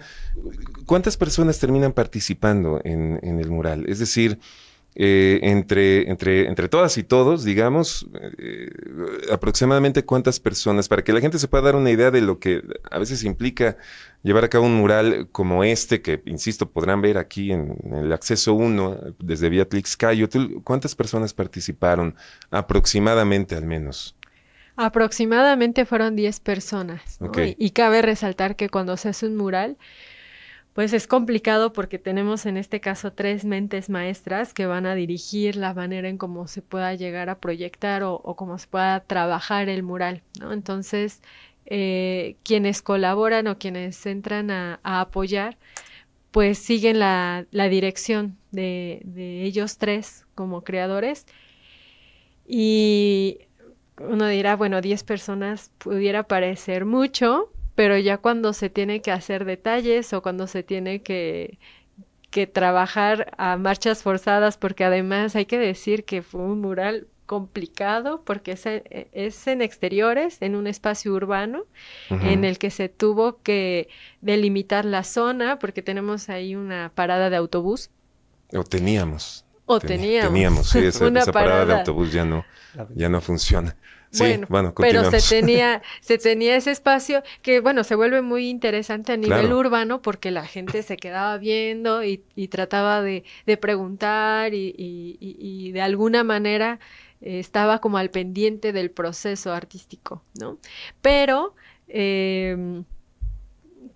¿cuántas 0.86 1.16
personas 1.16 1.60
terminan 1.60 1.92
participando 1.92 2.80
en, 2.84 3.20
en 3.22 3.38
el 3.38 3.50
mural? 3.50 3.84
Es 3.88 4.00
decir, 4.00 4.40
eh, 4.96 5.40
entre, 5.42 6.08
entre, 6.08 6.46
entre 6.46 6.68
todas 6.68 6.96
y 6.98 7.02
todos, 7.02 7.42
digamos, 7.42 8.06
eh, 8.38 8.70
aproximadamente 9.32 10.04
cuántas 10.04 10.38
personas, 10.38 10.88
para 10.88 11.02
que 11.02 11.12
la 11.12 11.20
gente 11.20 11.40
se 11.40 11.48
pueda 11.48 11.64
dar 11.64 11.74
una 11.74 11.90
idea 11.90 12.12
de 12.12 12.20
lo 12.20 12.38
que 12.38 12.62
a 12.90 12.98
veces 13.00 13.24
implica 13.24 13.76
llevar 14.22 14.44
a 14.44 14.48
cabo 14.48 14.66
un 14.66 14.76
mural 14.76 15.28
como 15.32 15.64
este, 15.64 16.00
que, 16.00 16.22
insisto, 16.26 16.70
podrán 16.70 17.02
ver 17.02 17.18
aquí 17.18 17.50
en, 17.50 17.76
el 17.92 18.12
acceso 18.12 18.54
1 18.54 19.16
desde 19.18 19.48
Beatrix 19.48 19.96
Cayo. 19.96 20.28
¿Cuántas 20.62 20.94
personas 20.94 21.34
participaron? 21.34 22.14
Aproximadamente 22.52 23.56
al 23.56 23.66
menos. 23.66 24.14
Aproximadamente 24.76 25.86
fueron 25.86 26.14
10 26.14 26.38
personas. 26.38 27.18
y 27.36 27.70
cabe 27.70 28.00
resaltar 28.00 28.54
que 28.54 28.68
cuando 28.68 28.96
se 28.96 29.08
hace 29.08 29.26
un 29.26 29.36
mural, 29.36 29.76
pues 30.74 30.92
es 30.92 31.06
complicado 31.06 31.72
porque 31.72 32.00
tenemos 32.00 32.46
en 32.46 32.56
este 32.56 32.80
caso 32.80 33.12
tres 33.12 33.44
mentes 33.44 33.88
maestras 33.88 34.52
que 34.52 34.66
van 34.66 34.86
a 34.86 34.96
dirigir 34.96 35.54
la 35.54 35.72
manera 35.72 36.08
en 36.08 36.18
cómo 36.18 36.48
se 36.48 36.62
pueda 36.62 36.94
llegar 36.94 37.30
a 37.30 37.38
proyectar 37.38 38.02
o, 38.02 38.20
cómo 38.36 38.58
se 38.58 38.66
pueda 38.66 39.00
trabajar 39.00 39.68
el 39.68 39.84
mural, 39.84 40.22
¿no? 40.40 40.52
Entonces, 40.52 41.22
eh, 41.66 42.36
quienes 42.42 42.82
colaboran 42.82 43.46
o 43.46 43.56
quienes 43.56 44.04
entran 44.04 44.50
a, 44.50 44.80
apoyar, 44.82 45.56
pues 46.32 46.58
siguen 46.58 46.98
la, 46.98 47.46
dirección 47.52 48.36
de, 48.50 49.00
de, 49.04 49.44
ellos 49.44 49.78
tres 49.78 50.26
como 50.34 50.64
creadores. 50.64 51.26
Y 52.46 53.38
uno 53.98 54.26
dirá, 54.26 54.56
bueno, 54.56 54.80
10 54.80 55.04
personas 55.04 55.70
pudiera 55.78 56.24
parecer 56.24 56.84
mucho, 56.84 57.53
pero 57.74 57.98
ya 57.98 58.18
cuando 58.18 58.52
se 58.52 58.70
tiene 58.70 59.00
que 59.02 59.10
hacer 59.10 59.44
detalles 59.44 60.12
o 60.12 60.22
cuando 60.22 60.46
se 60.46 60.62
tiene 60.62 61.02
que, 61.02 61.58
que 62.30 62.46
trabajar 62.46 63.32
a 63.38 63.56
marchas 63.56 64.02
forzadas, 64.02 64.56
porque 64.56 64.84
además 64.84 65.36
hay 65.36 65.46
que 65.46 65.58
decir 65.58 66.04
que 66.04 66.22
fue 66.22 66.40
un 66.40 66.60
mural 66.60 67.06
complicado 67.26 68.22
porque 68.24 68.52
es, 68.52 68.66
e, 68.66 69.08
es, 69.12 69.46
en 69.46 69.62
exteriores, 69.62 70.38
en 70.40 70.56
un 70.56 70.66
espacio 70.66 71.12
urbano, 71.12 71.64
en 72.10 72.44
el 72.44 72.58
que 72.58 72.70
se 72.70 72.88
tuvo 72.88 73.40
que 73.42 73.88
delimitar 74.20 74.84
la 74.84 75.04
zona, 75.04 75.58
porque 75.58 75.82
tenemos 75.82 76.28
ahí 76.28 76.54
una 76.54 76.92
parada 76.94 77.30
de 77.30 77.36
autobús. 77.36 77.90
O 78.52 78.62
teníamos. 78.62 79.44
O 79.66 79.80
teníamos. 79.80 80.32
Teníamos, 80.32 80.68
sí, 80.70 80.78
esa, 80.78 81.08
esa 81.18 81.32
parada 81.32 81.64
de 81.66 81.74
autobús 81.74 82.12
ya 82.12 82.24
no, 82.24 82.44
ya 82.94 83.08
no 83.08 83.20
funciona 83.20 83.76
bueno, 84.48 84.74
pero 84.74 85.10
se 85.10 85.20
tenía, 85.40 85.82
se 86.00 86.18
tenía 86.18 86.56
ese 86.56 86.70
espacio 86.70 87.22
que, 87.42 87.60
bueno, 87.60 87.84
se 87.84 87.94
vuelve 87.94 88.22
muy 88.22 88.48
interesante 88.48 89.12
a 89.12 89.16
nivel 89.16 89.52
urbano 89.52 90.02
porque 90.02 90.30
la 90.30 90.46
gente 90.46 90.82
se 90.82 90.96
quedaba 90.96 91.38
viendo 91.38 92.02
y, 92.04 92.18
trataba 92.48 93.02
de, 93.02 93.24
preguntar 93.60 94.52
y, 94.54 95.72
de 95.72 95.80
alguna 95.80 96.24
manera 96.24 96.78
eh, 97.20 97.38
estaba 97.38 97.80
como 97.80 97.98
al 97.98 98.10
pendiente 98.10 98.72
del 98.72 98.90
proceso 98.90 99.52
artístico, 99.52 100.22
¿no? 100.38 100.58
Pero 101.00 101.54
em, 101.88 102.84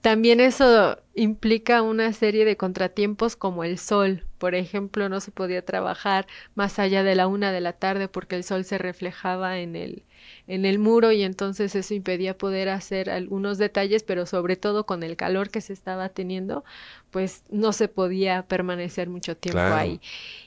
también 0.08 0.40
eso 0.40 0.98
implica 1.14 1.82
una 1.82 2.14
serie 2.14 2.46
de 2.46 2.56
contratiempos 2.56 3.36
como 3.36 3.62
el 3.62 3.76
sol. 3.76 4.24
Por 4.38 4.54
ejemplo, 4.54 5.10
no 5.10 5.20
se 5.20 5.32
podía 5.32 5.62
trabajar 5.62 6.26
más 6.54 6.78
allá 6.78 7.02
de 7.02 7.14
la 7.14 7.26
una 7.26 7.52
de 7.52 7.60
la 7.60 7.74
tarde 7.74 8.08
porque 8.08 8.34
el 8.34 8.42
sol 8.42 8.64
se 8.64 8.78
reflejaba 8.78 9.58
en 9.58 9.76
el, 9.76 10.04
en 10.46 10.64
el 10.64 10.78
muro 10.78 11.12
y 11.12 11.22
entonces 11.22 11.74
eso 11.74 11.94
impedía 11.94 12.36
poder 12.36 12.68
hacer 12.68 13.10
algunos 13.10 13.58
detalles, 13.58 14.02
pero 14.02 14.26
sobre 14.26 14.56
todo 14.56 14.84
con 14.84 15.02
el 15.02 15.16
calor 15.16 15.50
que 15.50 15.60
se 15.60 15.72
estaba 15.72 16.08
teniendo, 16.08 16.64
pues 17.10 17.42
no 17.50 17.72
se 17.72 17.88
podía 17.88 18.42
permanecer 18.42 19.08
mucho 19.08 19.36
tiempo 19.36 19.60
ahí. 19.60 20.00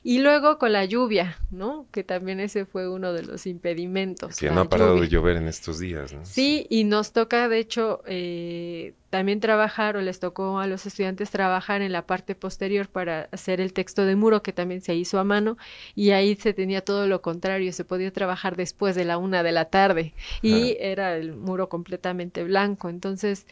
Y 0.04 0.20
luego 0.20 0.58
con 0.58 0.74
la 0.74 0.86
lluvia, 0.86 1.38
¿no? 1.50 1.86
Que 1.92 2.04
también 2.04 2.40
ese 2.40 2.66
fue 2.66 2.90
uno 2.90 3.14
de 3.14 3.24
los 3.24 3.48
impedimentos. 3.48 4.38
Que 4.38 4.50
no 4.50 4.62
ha 4.62 4.70
parado 4.70 5.00
de 5.00 5.08
llover 5.08 5.38
en 5.38 5.48
estos 5.48 5.80
días, 5.80 6.14
¿no? 6.14 6.26
Sí, 6.26 6.68
y 6.70 6.84
nos 6.84 7.12
toca, 7.14 7.50
de 7.50 7.60
hecho, 7.60 8.02
eh, 8.06 8.94
también 9.12 9.40
trabajar, 9.40 9.98
o 9.98 10.02
les 10.02 10.20
tocó 10.20 10.60
a 10.60 10.68
los 10.68 10.86
estudiantes 10.86 11.32
trabajar 11.32 11.82
en 11.82 11.92
la 11.92 12.08
parte 12.08 12.34
posterior 12.34 12.88
para 12.88 13.28
hacer 13.32 13.60
el 13.60 13.74
texto 13.74 14.06
de 14.06 14.16
muro, 14.16 14.42
que 14.42 14.54
también 14.54 14.82
se 14.82 14.96
hizo 14.96 15.20
a 15.20 15.24
mano, 15.24 15.58
y 15.96 16.12
ahí 16.12 16.36
se 16.36 16.54
tenía 16.54 16.82
todo 16.82 17.08
lo 17.08 17.22
contrario, 17.22 17.74
se 17.74 17.84
podía 17.84 18.12
trabajar 18.12 18.56
después 18.56 18.96
de 18.96 19.06
la 19.06 19.18
una 19.18 19.44
de 19.44 19.52
la 19.52 19.61
tarde, 19.66 20.14
y 20.42 20.78
era 20.80 21.16
el 21.18 21.34
muro 21.34 21.70
completamente 21.70 22.44
blanco. 22.44 22.90
Entonces, 22.90 23.48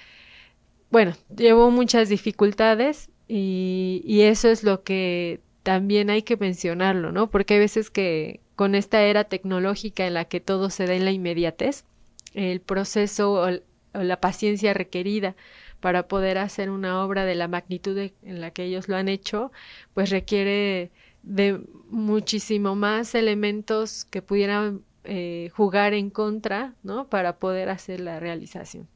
bueno, 0.91 1.13
llevó 1.35 1.71
muchas 1.71 2.09
dificultades, 2.09 3.09
y, 3.27 4.01
y 4.05 4.21
eso 4.21 4.49
es 4.49 4.63
lo 4.63 4.83
que 4.83 5.39
también 5.63 6.09
hay 6.09 6.23
que 6.23 6.37
mencionarlo, 6.37 7.11
¿no? 7.11 7.29
Porque 7.29 7.55
hay 7.55 7.59
veces 7.59 7.91
que 7.91 8.41
con 8.55 8.75
esta 8.75 9.03
era 9.03 9.25
tecnológica 9.25 10.07
en 10.07 10.15
la 10.15 10.25
que 10.25 10.39
todo 10.39 10.69
se 10.69 10.85
da 10.85 10.95
en 10.95 11.05
la 11.05 11.11
inmediatez, 11.11 11.85
el 12.33 12.59
proceso 12.59 13.33
o, 13.33 13.49
la 13.93 14.19
paciencia 14.19 14.73
requerida 14.73 15.35
para 15.79 16.07
poder 16.07 16.37
hacer 16.37 16.69
una 16.69 17.03
obra 17.03 17.25
de 17.25 17.35
la 17.35 17.47
magnitud 17.47 17.97
en 17.97 18.41
la 18.41 18.51
que 18.51 18.63
ellos 18.65 18.87
lo 18.87 18.97
han 18.97 19.07
hecho, 19.07 19.51
pues 19.93 20.09
requiere 20.09 20.91
de 21.23 21.61
muchísimo 21.89 22.75
más 22.75 23.15
elementos 23.15 24.05
que 24.05 24.21
pudieran 24.21 24.81
eh, 25.03 25.49
jugar 25.55 25.93
en 25.93 26.09
contra, 26.09 26.73
¿no? 26.83 27.07
Para 27.07 27.37
poder 27.37 27.69
hacer 27.69 27.99
la 27.99 28.19
realización. 28.19 28.87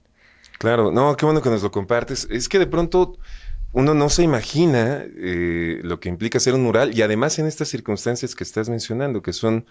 Claro, 0.59 0.91
no, 0.91 1.15
qué 1.15 1.25
bueno 1.25 1.41
que 1.41 1.49
nos 1.49 1.63
lo 1.63 1.71
compartes. 1.71 2.27
Es 2.29 2.47
que 2.47 2.59
de 2.59 2.67
pronto 2.67 3.17
uno 3.71 3.93
no 3.93 4.09
se 4.09 4.23
imagina 4.23 5.03
eh, 5.03 5.79
lo 5.83 5.99
que 5.99 6.09
implica 6.09 6.37
hacer 6.37 6.53
un 6.53 6.63
mural 6.63 6.95
y 6.97 7.01
además 7.01 7.39
en 7.39 7.47
estas 7.47 7.69
circunstancias 7.69 8.35
que 8.35 8.43
estás 8.43 8.69
mencionando, 8.69 9.21
que 9.21 9.33
son 9.33 9.65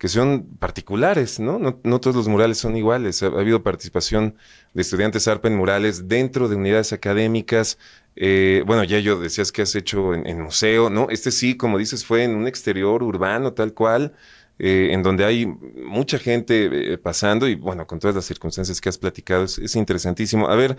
que 0.00 0.08
son 0.08 0.46
particulares, 0.58 1.38
¿no? 1.40 1.58
¿no? 1.58 2.00
todos 2.00 2.16
los 2.16 2.26
murales 2.26 2.56
son 2.56 2.74
iguales. 2.74 3.22
Ha, 3.22 3.26
habido 3.26 3.62
participación 3.62 4.34
de 4.72 4.80
estudiantes 4.80 5.28
ARPA 5.28 5.48
en 5.48 5.56
murales 5.56 6.08
dentro 6.08 6.48
de 6.48 6.56
unidades 6.56 6.94
académicas. 6.94 7.76
Eh, 8.16 8.62
bueno, 8.66 8.82
ya 8.82 8.98
yo 8.98 9.20
decías 9.20 9.52
que 9.52 9.60
has 9.60 9.74
hecho 9.74 10.14
en, 10.14 10.40
museo, 10.40 10.88
¿no? 10.88 11.08
Este 11.10 11.30
sí, 11.30 11.54
como 11.54 11.76
dices, 11.76 12.06
fue 12.06 12.24
en 12.24 12.34
un 12.34 12.48
exterior 12.48 13.02
urbano, 13.02 13.52
tal 13.52 13.74
cual, 13.74 14.14
eh, 14.62 14.90
en 14.92 15.02
donde 15.02 15.24
hay 15.24 15.46
mucha 15.46 16.18
gente 16.18 16.92
eh, 16.92 16.98
pasando 16.98 17.48
y, 17.48 17.54
bueno, 17.54 17.86
con 17.86 17.98
todas 17.98 18.14
las 18.14 18.26
circunstancias 18.26 18.78
que 18.78 18.90
has 18.90 18.98
platicado, 18.98 19.44
es, 19.44 19.74
interesantísimo. 19.74 20.48
A 20.48 20.54
ver, 20.54 20.76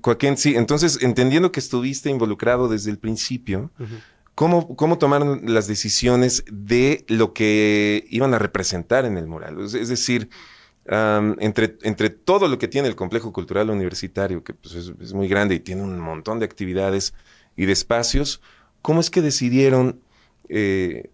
Joaquín, 0.00 0.36
sí, 0.36 0.54
entonces, 0.54 1.00
entendiendo 1.02 1.50
que 1.50 1.58
estuviste 1.58 2.08
involucrado 2.08 2.68
desde 2.68 2.92
el 2.92 2.98
principio, 2.98 3.72
¿Cómo, 4.36 4.76
¿Cómo 4.76 4.98
tomaron 4.98 5.52
las 5.52 5.66
decisiones 5.66 6.44
de 6.48 7.04
lo 7.08 7.32
que 7.32 8.06
iban 8.08 8.34
a 8.34 8.38
representar 8.38 9.04
en 9.04 9.18
el 9.18 9.26
mural? 9.26 9.58
Es, 9.60 9.88
decir, 9.88 10.28
entre, 10.86 11.76
entre 11.82 12.10
todo 12.10 12.46
lo 12.46 12.56
que 12.56 12.68
tiene 12.68 12.86
el 12.86 12.94
complejo 12.94 13.32
cultural 13.32 13.68
universitario, 13.68 14.44
que 14.44 14.54
pues, 14.54 14.76
es, 14.76 15.12
muy 15.12 15.26
grande 15.26 15.56
y 15.56 15.58
tiene 15.58 15.82
un 15.82 15.98
montón 15.98 16.38
de 16.38 16.44
actividades 16.44 17.14
y 17.56 17.66
de 17.66 17.72
espacios, 17.72 18.40
¿cómo 18.80 19.00
es 19.00 19.10
que 19.10 19.22
decidieron 19.22 20.00
eh, 20.48 21.10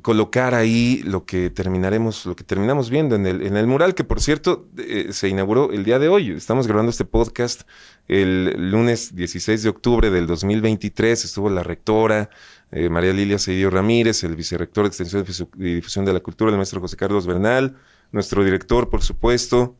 colocar 0.00 0.54
ahí 0.54 1.02
lo 1.04 1.26
que 1.26 1.50
terminaremos, 1.50 2.24
lo 2.24 2.34
que 2.34 2.44
terminamos 2.44 2.88
viendo 2.88 3.16
en 3.16 3.26
el, 3.26 3.42
en 3.46 3.56
el 3.56 3.66
mural, 3.66 3.94
que 3.94 4.02
por 4.02 4.20
cierto 4.20 4.66
eh, 4.78 5.08
se 5.12 5.28
inauguró 5.28 5.72
el 5.72 5.84
día 5.84 5.98
de 5.98 6.08
hoy. 6.08 6.30
Estamos 6.30 6.66
grabando 6.66 6.90
este 6.90 7.04
podcast 7.04 7.62
el 8.06 8.70
lunes 8.70 9.14
16 9.14 9.62
de 9.62 9.68
octubre 9.68 10.10
del 10.10 10.26
2023. 10.26 11.22
Estuvo 11.22 11.50
la 11.50 11.62
rectora, 11.62 12.30
eh, 12.70 12.88
María 12.88 13.12
Lilia 13.12 13.38
Cedillo 13.38 13.68
Ramírez, 13.68 14.24
el 14.24 14.36
vicerrector 14.36 14.84
de 14.84 14.88
Extensión 14.88 15.24
y 15.58 15.74
Difusión 15.74 16.06
de 16.06 16.14
la 16.14 16.20
Cultura, 16.20 16.50
el 16.50 16.56
maestro 16.56 16.80
José 16.80 16.96
Carlos 16.96 17.26
Bernal, 17.26 17.76
nuestro 18.10 18.42
director, 18.42 18.88
por 18.88 19.02
supuesto, 19.02 19.76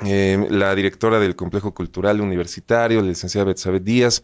em, 0.00 0.46
la 0.48 0.74
directora 0.76 1.18
del 1.18 1.34
Complejo 1.34 1.74
Cultural 1.74 2.20
Universitario, 2.20 3.00
la 3.00 3.08
licenciada 3.08 3.46
Betsabe 3.46 3.80
Díaz. 3.80 4.22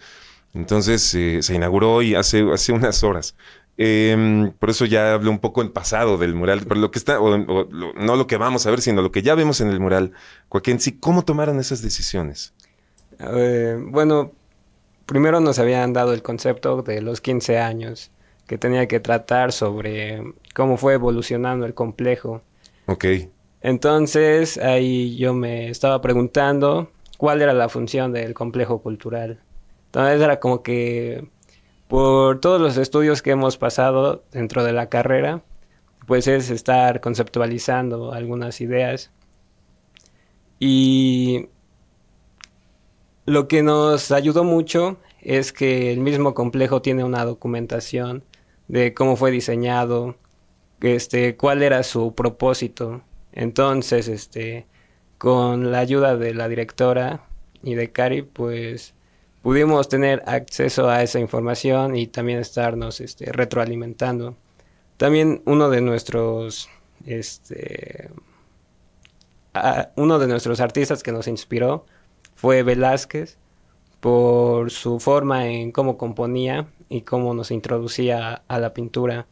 Entonces 0.53 1.13
eh, 1.17 1.43
se 1.43 1.55
inauguró 1.55 1.95
hoy 1.95 2.15
hace, 2.15 2.49
hace 2.53 2.73
unas 2.73 3.03
horas. 3.03 3.35
Em, 3.77 4.53
por 4.53 4.71
eso 4.71 4.85
ya 4.85 5.15
hablé 5.15 5.31
un 5.31 5.41
poco 5.41 5.61
en 5.61 5.71
pasado 5.71 6.17
del 6.17 6.35
mural, 6.35 6.63
pero 6.67 6.81
lo 6.81 6.91
que 6.91 6.99
está, 6.99 7.21
o, 7.21 7.37
no 7.37 8.17
lo 8.17 8.27
que 8.27 8.37
vamos 8.37 8.67
a 8.67 8.71
ver, 8.71 8.81
sino 8.81 9.03
lo 9.03 9.11
que 9.11 9.23
ya 9.23 9.35
vemos 9.35 9.61
en 9.61 9.69
el 9.69 9.81
mural. 9.81 10.13
Sí, 10.79 10.99
¿cómo 10.99 11.25
tomaron 11.25 11.59
esas 11.59 11.83
decisiones? 11.83 12.53
Eh, 13.19 13.77
bueno, 13.81 14.33
primero 15.07 15.41
nos 15.41 15.59
habían 15.59 15.93
dado 15.93 16.15
el 16.15 16.23
concepto 16.23 16.83
de 16.83 17.03
los 17.03 17.21
15 17.21 17.59
años, 17.59 18.11
que 18.47 18.59
tenía 18.59 18.87
que 18.87 19.01
tratar 19.01 19.53
sobre 19.53 20.23
cómo 20.55 20.77
fue 20.77 20.95
evolucionando 20.95 21.67
el 21.67 21.75
complejo. 21.75 22.43
Ok. 22.87 23.05
Entonces 23.61 24.59
ahí 24.59 25.17
yo 25.17 25.33
me 25.35 25.71
estaba 25.71 26.01
preguntando 26.01 26.91
cuál 27.17 27.43
era 27.43 27.55
la 27.55 27.69
función 27.69 28.13
del 28.13 28.35
complejo 28.35 28.83
cultural. 28.83 29.41
Entonces 29.87 30.21
era 30.21 30.39
como 30.39 30.63
que 30.63 31.27
por 31.89 32.41
todos 32.41 32.61
los 32.61 32.77
estudios 32.77 33.23
que 33.23 33.33
hemos 33.33 33.57
pasado 33.57 34.25
dentro 34.33 34.65
de 34.65 34.73
la 34.73 34.89
carrera, 34.89 35.43
pues 36.07 36.27
es 36.29 36.51
estar 36.51 37.01
conceptualizando 37.01 38.13
algunas 38.13 38.61
ideas. 38.61 39.11
Y 40.59 41.49
lo 43.27 43.49
que 43.49 43.63
nos 43.63 44.11
ayudó 44.13 44.45
mucho 44.45 44.99
es 45.21 45.53
que 45.53 45.93
el 45.93 46.01
mismo 46.01 46.35
complejo 46.35 46.83
tiene 46.83 47.05
una 47.05 47.25
documentación 47.25 48.25
de 48.69 48.95
cómo 48.95 49.17
fue 49.17 49.31
diseñado, 49.31 50.17
este, 50.81 51.37
cuál 51.37 51.63
era 51.63 51.83
su 51.83 52.15
propósito. 52.15 53.03
Entonces, 53.33 54.09
este, 54.09 54.67
con 55.19 55.73
la 55.73 55.79
ayuda 55.79 56.17
de 56.17 56.35
la 56.35 56.49
directora 56.49 57.27
y 57.63 57.75
de 57.75 57.91
Cari, 57.93 58.23
pues 58.23 58.94
pudimos 59.45 59.91
tener 59.91 60.23
acceso 60.25 60.89
a 60.89 61.03
esa 61.03 61.21
información 61.21 61.97
y 61.97 62.07
también 62.07 62.39
estarnos 62.39 63.03
este, 63.03 63.31
retroalimentando. 63.31 64.37
También 64.97 65.43
uno 65.45 65.69
de 65.69 65.83
nuestros, 65.83 66.71
este, 67.05 68.09
uno 69.97 70.19
de 70.19 70.29
nuestros 70.29 70.61
artistas 70.61 71.03
que 71.03 71.13
nos 71.13 71.29
inspiró 71.29 71.85
fue 72.35 72.63
Velázquez 72.63 73.37
por 74.01 74.71
su 74.71 74.99
forma 74.99 75.47
en 75.47 75.73
cómo 75.73 75.99
componía 75.99 76.67
y 76.89 77.03
cómo 77.03 77.35
nos 77.35 77.51
introducía 77.51 78.45
a 78.49 78.59
la 78.59 78.73
pintura. 78.73 79.27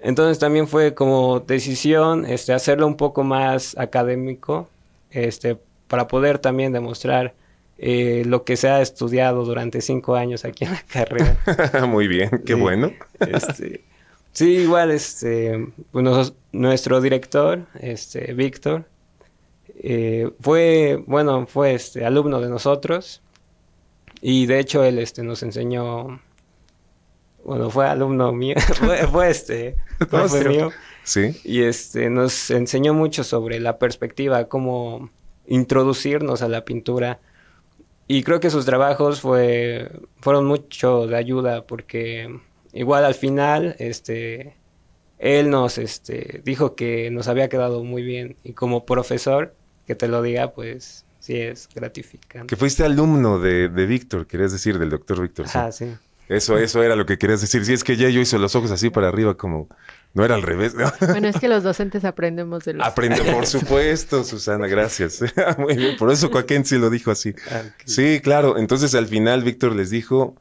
Entonces 0.00 0.40
también 0.40 0.66
fue 0.66 0.94
como 0.94 1.38
decisión 1.38 2.26
este, 2.26 2.52
hacerlo 2.54 2.88
un 2.88 2.96
poco 2.96 3.22
más 3.22 3.78
académico, 3.78 4.68
este, 5.12 5.56
para 5.86 6.08
poder 6.08 6.40
también 6.40 6.72
demostrar 6.72 7.34
eh, 7.78 8.22
lo 8.26 8.44
que 8.44 8.56
se 8.56 8.68
ha 8.68 8.80
estudiado 8.80 9.44
durante 9.44 9.80
cinco 9.80 10.14
años 10.14 10.44
aquí 10.44 10.64
en 10.64 10.72
la 10.72 10.82
carrera. 10.92 11.36
Muy 11.86 12.08
bien, 12.08 12.42
qué 12.44 12.54
bueno. 12.54 12.92
Este, 13.20 13.84
sí, 14.32 14.58
igual, 14.58 14.90
este, 14.90 15.68
pues 15.90 16.32
nuestro 16.52 17.00
director, 17.00 17.66
este, 17.80 18.32
Víctor, 18.34 18.86
eh, 19.76 20.30
fue, 20.40 21.02
bueno, 21.06 21.46
fue 21.46 21.74
este, 21.74 22.04
alumno 22.04 22.40
de 22.40 22.48
nosotros 22.48 23.22
y 24.20 24.46
de 24.46 24.60
hecho 24.60 24.84
él 24.84 24.98
este, 24.98 25.22
nos 25.22 25.42
enseñó, 25.42 26.20
bueno, 27.44 27.70
fue 27.70 27.86
alumno 27.86 28.32
mío, 28.32 28.56
fue, 29.10 29.30
este, 29.30 29.76
fue 30.08 30.48
mío. 30.48 30.70
Sí. 31.02 31.38
Y 31.44 31.62
este, 31.62 32.08
nos 32.08 32.50
enseñó 32.50 32.94
mucho 32.94 33.24
sobre 33.24 33.60
la 33.60 33.78
perspectiva, 33.78 34.48
cómo 34.48 35.10
introducirnos 35.46 36.40
a 36.40 36.48
la 36.48 36.64
pintura. 36.64 37.20
Y 38.06 38.22
creo 38.22 38.40
que 38.40 38.50
sus 38.50 38.66
trabajos 38.66 39.20
fue, 39.20 39.90
fueron 40.20 40.44
mucho 40.44 41.06
de 41.06 41.16
ayuda 41.16 41.66
porque 41.66 42.40
igual 42.72 43.04
al 43.04 43.14
final, 43.14 43.76
este, 43.78 44.56
él 45.18 45.50
nos 45.50 45.78
este, 45.78 46.42
dijo 46.44 46.74
que 46.74 47.10
nos 47.10 47.28
había 47.28 47.48
quedado 47.48 47.82
muy 47.82 48.02
bien 48.02 48.36
y 48.44 48.52
como 48.52 48.84
profesor 48.84 49.54
que 49.86 49.94
te 49.94 50.08
lo 50.08 50.20
diga, 50.22 50.52
pues 50.52 51.06
sí 51.18 51.36
es 51.36 51.68
gratificante. 51.74 52.46
Que 52.46 52.56
fuiste 52.56 52.84
alumno 52.84 53.38
de, 53.38 53.68
de 53.68 53.86
Víctor, 53.86 54.26
querías 54.26 54.52
decir, 54.52 54.78
del 54.78 54.90
doctor 54.90 55.22
Víctor. 55.22 55.46
Ah, 55.54 55.72
sí. 55.72 55.94
Eso, 56.28 56.58
eso 56.58 56.82
era 56.82 56.96
lo 56.96 57.06
que 57.06 57.18
querías 57.18 57.40
decir. 57.40 57.64
Sí, 57.64 57.72
es 57.72 57.84
que 57.84 57.96
ya 57.96 58.08
yo 58.08 58.20
hice 58.20 58.38
los 58.38 58.54
ojos 58.54 58.70
así 58.70 58.90
para 58.90 59.08
arriba, 59.08 59.34
como 59.34 59.68
no 60.14 60.24
era 60.24 60.36
al 60.36 60.42
revés. 60.42 60.74
Bueno, 61.00 61.28
es 61.28 61.38
que 61.38 61.48
los 61.48 61.64
docentes 61.64 62.04
aprendemos 62.04 62.64
de 62.64 62.74
los. 62.74 62.86
Aprende, 62.86 63.20
por 63.32 63.46
supuesto, 63.48 64.22
Susana, 64.22 64.68
gracias. 64.68 65.20
Muy 65.58 65.76
bien, 65.76 65.96
por 65.96 66.10
eso 66.10 66.30
Joaquín 66.30 66.64
sí 66.64 66.78
lo 66.78 66.88
dijo 66.88 67.10
así. 67.10 67.34
Ah, 67.50 67.62
sí, 67.84 68.20
claro. 68.22 68.56
Entonces 68.56 68.94
al 68.94 69.08
final 69.08 69.42
Víctor 69.42 69.74
les 69.74 69.90
dijo, 69.90 70.36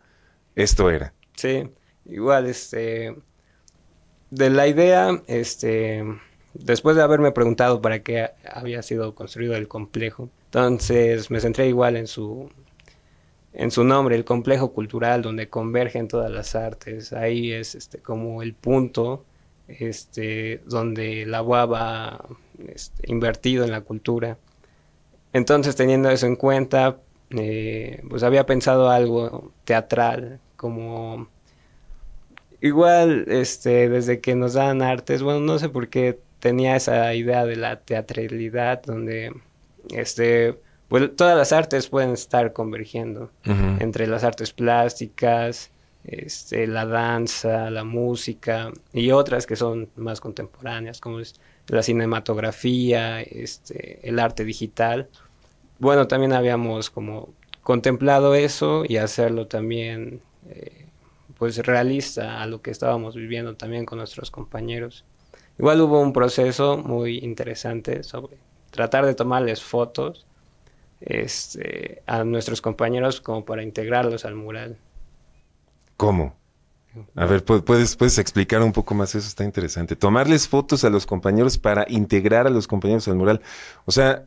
esto 0.55 0.91
era. 0.91 1.13
Sí, 1.35 1.69
igual, 2.05 2.45
este, 2.45 3.15
de 4.29 4.49
la 4.51 4.67
idea, 4.67 5.21
este, 5.25 6.03
después 6.53 6.95
de 6.95 7.01
haberme 7.01 7.31
preguntado 7.31 7.81
para 7.81 8.03
qué 8.03 8.29
había 8.51 8.83
sido 8.83 9.15
construido 9.15 9.55
el 9.55 9.67
complejo, 9.67 10.29
entonces 10.45 11.31
me 11.31 11.39
centré 11.39 11.67
igual 11.67 11.97
en 11.97 12.05
su 12.05 12.49
en 13.53 13.69
su 13.69 13.83
nombre, 13.83 14.15
el 14.15 14.25
complejo 14.25 14.71
cultural 14.73 15.21
donde 15.21 15.47
convergen 15.47 16.07
todas 16.07 16.31
las 16.31 16.55
artes. 16.55 17.13
Ahí 17.13 17.51
es 17.51 17.75
este 17.75 17.99
como 17.99 18.41
el 18.41 18.53
punto 18.55 19.25
este 19.67 20.61
donde 20.65 21.25
la 21.25 21.41
UAB 21.41 21.75
ha 21.75 22.25
este, 22.67 23.11
invertido 23.11 23.63
en 23.63 23.71
la 23.71 23.81
cultura. 23.81 24.37
Entonces, 25.33 25.75
teniendo 25.75 26.09
eso 26.09 26.27
en 26.27 26.35
cuenta, 26.35 26.97
eh, 27.31 28.03
pues 28.09 28.23
había 28.23 28.45
pensado 28.45 28.89
algo 28.89 29.51
teatral, 29.65 30.39
como 30.55 31.27
igual, 32.61 33.25
este, 33.27 33.89
desde 33.89 34.21
que 34.21 34.35
nos 34.35 34.53
dan 34.53 34.81
artes, 34.81 35.23
bueno, 35.23 35.39
no 35.39 35.59
sé 35.59 35.69
por 35.69 35.89
qué 35.89 36.19
tenía 36.39 36.75
esa 36.75 37.13
idea 37.13 37.45
de 37.45 37.55
la 37.55 37.79
teatralidad 37.79 38.83
donde 38.83 39.33
este 39.91 40.59
pues 40.89 41.15
todas 41.15 41.37
las 41.37 41.53
artes 41.53 41.87
pueden 41.87 42.11
estar 42.11 42.53
convergiendo 42.53 43.31
entre 43.79 44.05
las 44.05 44.23
artes 44.23 44.51
plásticas, 44.53 45.71
este, 46.03 46.67
la 46.67 46.85
danza, 46.85 47.69
la 47.69 47.83
música 47.83 48.71
y 48.91 49.11
otras 49.11 49.45
que 49.45 49.55
son 49.55 49.89
más 49.95 50.19
contemporáneas 50.19 50.99
como 50.99 51.19
es 51.19 51.39
la 51.67 51.81
cinematografía, 51.81 53.21
este, 53.21 54.07
el 54.07 54.19
arte 54.19 54.43
digital. 54.43 55.09
Bueno, 55.79 56.07
también 56.07 56.33
habíamos 56.33 56.89
como 56.89 57.33
contemplado 57.61 58.35
eso 58.35 58.83
y 58.87 58.97
hacerlo 58.97 59.47
también 59.47 60.21
eh, 60.49 60.85
pues 61.37 61.57
realista 61.57 62.41
a 62.41 62.47
lo 62.47 62.61
que 62.61 62.71
estábamos 62.71 63.15
viviendo 63.15 63.55
también 63.55 63.85
con 63.85 63.97
nuestros 63.97 64.29
compañeros. 64.31 65.05
Igual 65.57 65.81
hubo 65.81 66.01
un 66.01 66.13
proceso 66.13 66.77
muy 66.77 67.19
interesante 67.19 68.03
sobre 68.03 68.37
tratar 68.71 69.05
de 69.05 69.13
tomarles 69.13 69.61
fotos 69.61 70.25
este, 70.99 72.01
a 72.07 72.23
nuestros 72.23 72.61
compañeros 72.61 73.21
como 73.21 73.45
para 73.45 73.63
integrarlos 73.63 74.25
al 74.25 74.35
mural. 74.35 74.77
¿Cómo? 76.03 76.35
A 77.15 77.25
ver, 77.25 77.45
¿puedes, 77.45 77.95
puedes 77.95 78.17
explicar 78.17 78.61
un 78.61 78.73
poco 78.73 78.93
más 78.93 79.15
eso, 79.15 79.25
está 79.25 79.45
interesante. 79.45 79.95
Tomarles 79.95 80.49
fotos 80.49 80.83
a 80.83 80.89
los 80.89 81.05
compañeros 81.05 81.57
para 81.57 81.85
integrar 81.87 82.45
a 82.45 82.49
los 82.49 82.67
compañeros 82.67 83.07
al 83.07 83.15
mural. 83.15 83.41
O 83.85 83.91
sea, 83.93 84.25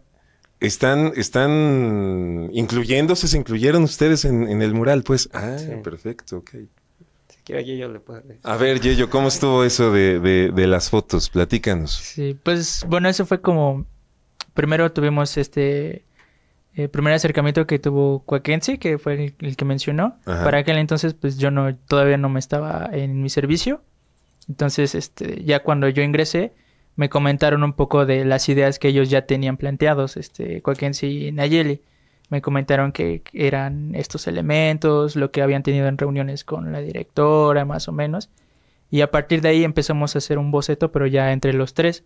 están, 0.59 1.12
están 1.17 2.49
incluyéndose, 2.55 3.29
se 3.29 3.37
incluyeron 3.37 3.83
ustedes 3.83 4.25
en, 4.25 4.62
el 4.62 4.73
mural, 4.73 5.03
pues. 5.03 5.29
Ah, 5.35 5.59
perfecto, 5.85 6.39
ok. 6.39 6.51
A 8.43 8.57
ver, 8.57 8.81
Yeyo, 8.81 9.11
¿cómo 9.11 9.29
estuvo 9.29 9.62
eso 9.62 9.93
de, 9.93 10.51
las 10.67 10.89
fotos? 10.89 11.29
Platícanos. 11.29 11.93
Sí, 11.93 12.39
pues 12.43 12.87
bueno, 12.89 13.11
eso 13.11 13.27
fue 13.27 13.43
como. 13.43 13.85
Primero 14.55 14.91
tuvimos 14.93 15.37
este. 15.37 16.07
Eh, 16.77 16.89
primer 16.89 17.15
acercamiento 17.15 17.67
que 17.67 17.79
tuvo 17.79 18.21
Cuaquense, 18.21 18.79
que 18.79 18.99
fue 18.99 19.35
el, 19.39 19.57
que 19.57 19.65
mencionó. 19.65 20.19
Para 20.25 20.59
aquel 20.59 20.77
entonces, 20.77 21.15
pues 21.15 21.39
yo 21.39 21.51
no, 21.51 21.75
todavía 21.75 22.19
no 22.19 22.29
me 22.29 22.39
estaba 22.39 22.91
en 22.93 23.23
mi 23.23 23.31
servicio. 23.31 23.83
Entonces, 24.49 24.95
este, 24.95 25.43
ya 25.43 25.62
cuando 25.62 25.89
yo 25.89 26.03
ingresé, 26.03 26.53
me 26.95 27.09
comentaron 27.09 27.65
un 27.65 27.73
poco 27.73 28.07
de 28.07 28.25
las 28.25 28.49
ideas 28.49 28.79
que 28.79 28.89
ellos 28.89 29.11
ya 29.11 29.27
tenían 29.27 29.57
planteados, 29.57 30.17
este, 30.17 30.62
Cuaquense 30.62 31.07
y 31.07 31.33
Nayeli 31.33 31.81
me 32.29 32.43
comentaron 32.43 32.93
que 32.93 33.23
eran 33.33 33.95
estos 33.95 34.27
elementos, 34.27 35.17
lo 35.17 35.31
que 35.31 35.43
habían 35.43 35.62
tenido 35.62 35.87
en 35.87 35.99
reuniones 35.99 36.45
con 36.45 36.73
la 36.73 36.81
directora, 36.81 37.65
más 37.65 37.89
o 37.89 37.93
menos. 37.93 38.31
Y 38.91 39.01
a 39.01 39.11
partir 39.11 39.41
de 39.41 39.51
ahí 39.51 39.65
empezamos 39.65 40.15
a 40.15 40.19
hacer 40.19 40.39
un 40.39 40.51
boceto, 40.51 40.93
pero 40.93 41.07
ya 41.07 41.33
entre 41.33 41.53
los 41.53 41.75
tres. 41.75 42.05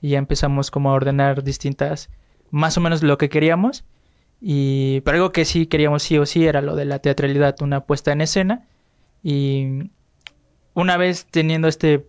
Y 0.00 0.10
ya 0.10 0.18
empezamos 0.18 0.70
como 0.70 0.90
a 0.90 0.94
ordenar 0.94 1.42
distintas, 1.42 2.10
más 2.50 2.76
o 2.76 2.80
menos 2.80 3.02
lo 3.02 3.18
que 3.18 3.28
queríamos. 3.28 3.84
Y 4.44 5.02
pero 5.02 5.18
algo 5.18 5.32
que 5.32 5.44
sí 5.44 5.66
queríamos 5.66 6.02
sí 6.02 6.18
o 6.18 6.26
sí 6.26 6.46
era 6.46 6.60
lo 6.60 6.74
de 6.74 6.84
la 6.84 6.98
teatralidad, 6.98 7.54
una 7.62 7.84
puesta 7.86 8.10
en 8.10 8.22
escena. 8.22 8.66
Y 9.22 9.90
una 10.74 10.96
vez 10.96 11.26
teniendo 11.30 11.68
este 11.68 12.04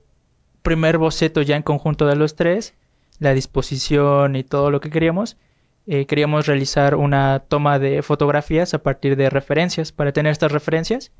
primer 0.63 0.97
boceto 0.97 1.43
ya 1.43 1.55
en 1.55 1.61
conjunto 1.61 2.07
de 2.07 2.15
los 2.15 2.35
tres, 2.35 2.73
la 3.19 3.35
disposición 3.35 4.35
y 4.35 4.43
todo 4.43 4.71
lo 4.71 4.81
que 4.81 4.89
queríamos, 4.89 5.37
eh, 5.85 6.07
queríamos 6.07 6.47
realizar 6.47 6.95
una 6.95 7.43
toma 7.47 7.77
de 7.77 8.01
fotografías 8.01 8.73
a 8.73 8.81
partir 8.81 9.15
de 9.15 9.29
referencias 9.29 9.91
para 9.91 10.11
tener 10.11 10.31
estas 10.31 10.51
referencias 10.51 11.11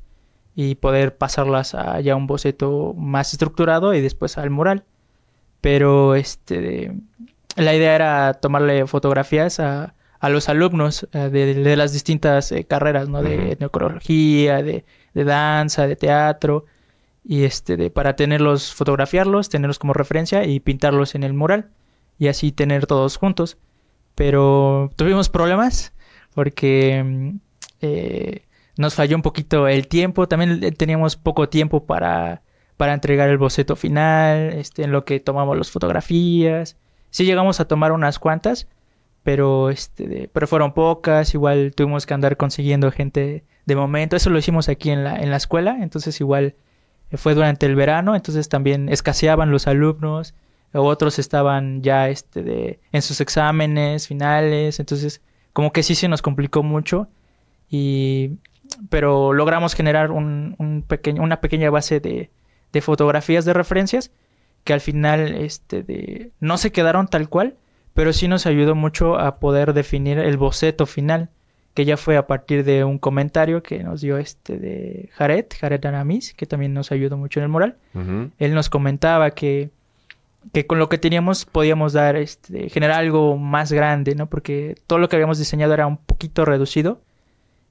y 0.56 0.74
poder 0.76 1.16
pasarlas 1.16 1.76
a 1.76 2.00
ya 2.00 2.16
un 2.16 2.26
boceto 2.26 2.92
más 2.96 3.32
estructurado 3.32 3.94
y 3.94 4.00
después 4.00 4.36
al 4.36 4.50
mural. 4.50 4.84
Pero 5.60 6.16
este 6.16 6.92
la 7.54 7.72
idea 7.72 7.94
era 7.94 8.34
tomarle 8.34 8.86
fotografías 8.88 9.60
a, 9.60 9.94
a 10.24 10.28
los 10.30 10.48
alumnos 10.48 11.08
eh, 11.12 11.30
de, 11.30 11.76
las 11.76 11.92
distintas 11.92 12.52
eh, 12.52 12.64
carreras, 12.64 13.08
¿no? 13.08 13.22
De 13.22 13.52
etnocología, 13.52 14.62
de, 14.62 14.84
de, 15.14 15.24
danza, 15.24 15.86
de 15.86 15.96
teatro, 15.96 16.66
y 17.24 17.44
este, 17.44 17.76
de, 17.76 17.90
para 17.90 18.16
tenerlos, 18.16 18.74
fotografiarlos, 18.74 19.48
tenerlos 19.48 19.78
como 19.78 19.92
referencia 19.92 20.44
y 20.44 20.60
pintarlos 20.60 21.14
en 21.14 21.24
el 21.24 21.34
mural, 21.34 21.70
y 22.18 22.28
así 22.28 22.52
tener 22.52 22.86
todos 22.86 23.16
juntos 23.16 23.58
pero 24.14 24.90
tuvimos 24.96 25.28
problemas 25.28 25.92
porque 26.34 27.02
mm, 27.04 27.36
eh, 27.80 28.46
nos 28.76 28.94
falló 28.94 29.16
un 29.16 29.22
poquito 29.22 29.68
el 29.68 29.88
tiempo, 29.88 30.28
también 30.28 30.74
teníamos 30.74 31.16
poco 31.16 31.48
tiempo 31.48 31.86
para, 31.86 32.42
para 32.76 32.94
entregar 32.94 33.28
el 33.28 33.38
boceto 33.38 33.76
final, 33.76 34.52
este, 34.54 34.82
en 34.84 34.92
lo 34.92 35.04
que 35.04 35.20
tomamos 35.20 35.56
las 35.56 35.70
fotografías. 35.70 36.76
Sí 37.10 37.24
llegamos 37.24 37.60
a 37.60 37.68
tomar 37.68 37.92
unas 37.92 38.18
cuantas, 38.18 38.68
pero, 39.24 39.70
este, 39.70 40.30
pero 40.32 40.46
fueron 40.46 40.72
pocas, 40.72 41.34
igual 41.34 41.72
tuvimos 41.74 42.06
que 42.06 42.14
andar 42.14 42.36
consiguiendo 42.36 42.92
gente 42.92 43.42
de 43.66 43.76
momento, 43.76 44.14
eso 44.16 44.30
lo 44.30 44.38
hicimos 44.38 44.68
aquí 44.68 44.90
en 44.90 45.02
la, 45.02 45.16
en 45.16 45.30
la 45.30 45.38
escuela, 45.38 45.78
entonces 45.80 46.20
igual 46.20 46.54
fue 47.12 47.34
durante 47.34 47.66
el 47.66 47.74
verano, 47.74 48.14
entonces 48.14 48.48
también 48.48 48.88
escaseaban 48.88 49.50
los 49.50 49.66
alumnos, 49.66 50.34
otros 50.72 51.18
estaban 51.18 51.82
ya 51.82 52.08
este, 52.08 52.42
de, 52.42 52.80
en 52.92 53.02
sus 53.02 53.20
exámenes 53.20 54.08
finales, 54.08 54.78
entonces 54.80 55.22
como 55.52 55.72
que 55.72 55.82
sí 55.82 55.94
se 55.94 56.08
nos 56.08 56.20
complicó 56.20 56.62
mucho, 56.62 57.08
y, 57.70 58.32
pero 58.90 59.32
logramos 59.32 59.74
generar 59.74 60.10
un, 60.10 60.56
un 60.58 60.82
pequeño, 60.82 61.22
una 61.22 61.40
pequeña 61.40 61.70
base 61.70 62.00
de, 62.00 62.30
de, 62.72 62.80
fotografías 62.82 63.44
de 63.44 63.52
referencias 63.54 64.10
que 64.64 64.72
al 64.72 64.80
final 64.80 65.34
este, 65.34 65.82
de, 65.82 66.32
no 66.40 66.58
se 66.58 66.72
quedaron 66.72 67.06
tal 67.08 67.28
cual, 67.28 67.54
pero 67.94 68.12
sí 68.12 68.28
nos 68.28 68.46
ayudó 68.46 68.74
mucho 68.74 69.18
a 69.18 69.38
poder 69.38 69.72
definir 69.72 70.18
el 70.18 70.36
boceto 70.36 70.84
final, 70.84 71.30
que 71.74 71.84
ya 71.84 71.96
fue 71.96 72.16
a 72.16 72.26
partir 72.26 72.64
de 72.64 72.84
un 72.84 72.98
comentario 72.98 73.62
que 73.62 73.82
nos 73.82 74.00
dio 74.00 74.18
este 74.18 74.58
de 74.58 75.10
Jared, 75.14 75.46
Jared 75.58 75.84
Aramis, 75.86 76.34
que 76.34 76.46
también 76.46 76.74
nos 76.74 76.92
ayudó 76.92 77.16
mucho 77.16 77.40
en 77.40 77.44
el 77.44 77.48
moral. 77.48 77.76
Él 78.38 78.54
nos 78.54 78.68
comentaba 78.68 79.30
que, 79.30 79.70
que 80.52 80.66
con 80.66 80.78
lo 80.78 80.88
que 80.88 80.98
teníamos 80.98 81.44
podíamos 81.44 81.92
dar, 81.92 82.16
este, 82.16 82.68
generar 82.68 83.00
algo 83.00 83.36
más 83.36 83.72
grande, 83.72 84.14
¿no? 84.14 84.28
Porque 84.28 84.76
todo 84.86 84.98
lo 84.98 85.08
que 85.08 85.16
habíamos 85.16 85.38
diseñado 85.38 85.72
era 85.74 85.86
un 85.86 85.96
poquito 85.96 86.44
reducido 86.44 87.00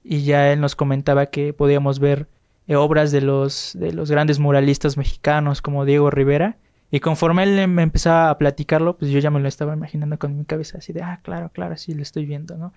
y 0.03 0.23
ya 0.23 0.51
él 0.51 0.59
nos 0.59 0.75
comentaba 0.75 1.27
que 1.27 1.53
podíamos 1.53 1.99
ver 1.99 2.27
eh, 2.67 2.75
obras 2.75 3.11
de 3.11 3.21
los, 3.21 3.71
de 3.77 3.93
los 3.93 4.11
grandes 4.11 4.39
muralistas 4.39 4.97
mexicanos 4.97 5.61
como 5.61 5.85
Diego 5.85 6.09
Rivera 6.09 6.57
y 6.93 6.99
conforme 6.99 7.41
él 7.41 7.67
me 7.69 7.81
empezaba 7.81 8.29
a 8.29 8.37
platicarlo, 8.37 8.95
pues 8.99 9.09
yo 9.09 9.17
ya 9.17 9.31
me 9.31 9.39
lo 9.39 9.47
estaba 9.47 9.73
imaginando 9.73 10.19
con 10.19 10.37
mi 10.37 10.45
cabeza, 10.45 10.77
así 10.77 10.93
de, 10.93 11.01
ah, 11.01 11.21
claro, 11.23 11.49
claro, 11.51 11.75
sí, 11.75 11.95
lo 11.95 12.03
estoy 12.03 12.27
viendo, 12.27 12.55
¿no? 12.55 12.71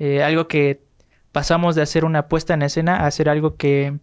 Eh, 0.00 0.24
algo 0.24 0.48
que 0.48 0.82
pasamos 1.30 1.76
de 1.76 1.82
hacer 1.82 2.04
una 2.04 2.26
puesta 2.26 2.52
en 2.52 2.62
escena 2.62 2.96
a 2.96 3.06
hacer 3.06 3.28
algo 3.28 3.54
que 3.54 3.96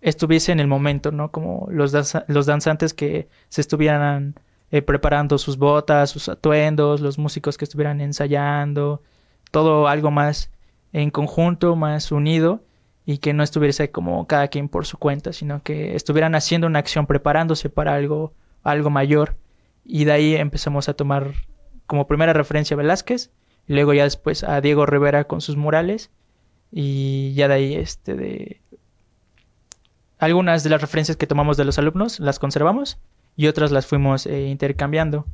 estuviese 0.00 0.52
en 0.52 0.60
el 0.60 0.68
momento, 0.68 1.10
¿no? 1.10 1.32
Como 1.32 1.66
los, 1.72 1.92
los 2.28 2.46
danzantes 2.46 2.94
que 2.94 3.26
se 3.48 3.62
estuvieran 3.62 4.36
eh, 4.70 4.80
preparando 4.80 5.38
sus 5.38 5.58
botas, 5.58 6.10
sus 6.10 6.28
atuendos, 6.28 7.00
los 7.00 7.18
músicos 7.18 7.58
que 7.58 7.64
estuvieran 7.64 8.00
ensayando, 8.00 9.02
todo 9.50 9.88
algo 9.88 10.12
más 10.12 10.52
en 10.92 11.10
conjunto, 11.10 11.74
más 11.74 12.12
unido 12.12 12.62
y 13.04 13.18
que 13.18 13.32
no 13.32 13.42
estuviese 13.42 13.90
como 13.90 14.28
cada 14.28 14.46
quien 14.46 14.68
por 14.68 14.86
su 14.86 14.98
cuenta, 14.98 15.32
sino 15.32 15.64
que 15.64 15.96
estuvieran 15.96 16.36
haciendo 16.36 16.68
una 16.68 16.78
acción, 16.78 17.08
preparándose 17.08 17.70
para 17.70 17.96
algo 17.96 18.34
algo 18.64 18.90
mayor. 18.90 19.36
Y 19.84 20.04
de 20.04 20.12
ahí 20.12 20.34
empezamos 20.34 20.88
a 20.88 20.94
tomar 20.94 21.34
como 21.86 22.06
primera 22.06 22.32
referencia 22.32 22.74
a 22.74 22.78
Velázquez, 22.78 23.30
y 23.68 23.74
luego 23.74 23.92
ya 23.94 24.04
después 24.04 24.42
a 24.42 24.60
Diego 24.60 24.86
Rivera 24.86 25.24
con 25.24 25.40
sus 25.40 25.56
murales, 25.56 26.10
y 26.72 27.34
ya 27.34 27.48
de 27.48 27.54
ahí 27.54 27.74
este 27.74 28.14
de... 28.14 28.60
Algunas 30.18 30.64
de 30.64 30.70
las 30.70 30.80
referencias 30.80 31.16
que 31.16 31.26
tomamos 31.26 31.56
de 31.56 31.64
los 31.64 31.78
alumnos 31.78 32.18
las 32.18 32.38
conservamos 32.38 32.98
y 33.36 33.46
otras 33.46 33.72
las 33.72 33.86
fuimos 33.86 34.26
eh, 34.26 34.48
intercambiando. 34.48 35.26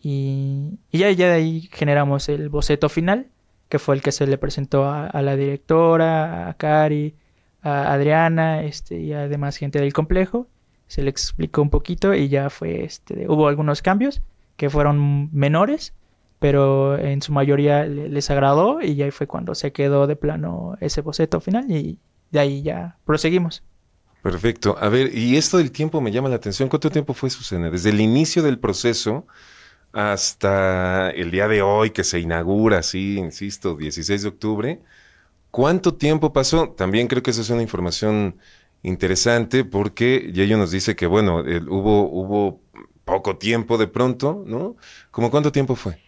Y, 0.00 0.78
ya, 0.90 1.10
ya 1.12 1.28
de 1.28 1.34
ahí 1.34 1.68
generamos 1.72 2.28
el 2.28 2.48
boceto 2.48 2.88
final, 2.88 3.28
que 3.68 3.78
fue 3.78 3.94
el 3.94 4.02
que 4.02 4.12
se 4.12 4.26
le 4.26 4.36
presentó 4.36 4.84
a, 4.84 5.06
a 5.06 5.22
la 5.22 5.36
directora, 5.36 6.48
a 6.48 6.54
Cari, 6.54 7.14
a 7.62 7.92
Adriana 7.92 8.62
este, 8.62 9.00
y 9.00 9.12
además 9.12 9.56
gente 9.56 9.80
del 9.80 9.92
complejo 9.92 10.48
se 10.86 11.02
le 11.02 11.10
explicó 11.10 11.62
un 11.62 11.70
poquito 11.70 12.14
y 12.14 12.28
ya 12.28 12.50
fue, 12.50 12.84
este, 12.84 13.28
hubo 13.28 13.48
algunos 13.48 13.82
cambios 13.82 14.22
que 14.56 14.70
fueron 14.70 15.28
menores, 15.32 15.92
pero 16.38 16.98
en 16.98 17.22
su 17.22 17.32
mayoría 17.32 17.84
les 17.84 18.30
agradó 18.30 18.80
y 18.80 19.00
ahí 19.02 19.10
fue 19.10 19.26
cuando 19.26 19.54
se 19.54 19.72
quedó 19.72 20.06
de 20.06 20.16
plano 20.16 20.76
ese 20.80 21.00
boceto 21.00 21.40
final 21.40 21.70
y 21.70 21.98
de 22.30 22.40
ahí 22.40 22.62
ya 22.62 22.96
proseguimos. 23.04 23.62
Perfecto. 24.22 24.76
A 24.80 24.88
ver, 24.88 25.16
y 25.16 25.36
esto 25.36 25.58
del 25.58 25.70
tiempo 25.70 26.00
me 26.00 26.10
llama 26.10 26.28
la 26.28 26.36
atención. 26.36 26.68
¿Cuánto 26.68 26.90
tiempo 26.90 27.14
fue, 27.14 27.30
Susana? 27.30 27.70
Desde 27.70 27.90
el 27.90 28.00
inicio 28.00 28.42
del 28.42 28.58
proceso 28.58 29.26
hasta 29.92 31.10
el 31.10 31.30
día 31.30 31.48
de 31.48 31.62
hoy 31.62 31.90
que 31.90 32.04
se 32.04 32.18
inaugura, 32.18 32.82
sí, 32.82 33.18
insisto, 33.18 33.76
16 33.76 34.22
de 34.22 34.28
octubre. 34.28 34.82
¿Cuánto 35.50 35.94
tiempo 35.94 36.32
pasó? 36.32 36.70
También 36.70 37.06
creo 37.08 37.22
que 37.22 37.30
esa 37.30 37.40
es 37.40 37.50
una 37.50 37.62
información 37.62 38.36
interesante 38.82 39.64
porque 39.64 40.30
ello 40.34 40.56
nos 40.56 40.70
dice 40.70 40.96
que, 40.96 41.06
bueno, 41.06 41.42
hubo, 41.68 42.08
hubo 42.10 42.60
poco 43.04 43.36
tiempo 43.36 43.78
de 43.78 43.86
pronto, 43.86 44.44
¿no? 44.46 44.76
¿Cómo 45.10 45.30
cuánto 45.30 45.52
tiempo 45.52 45.76
fue? 45.76 45.98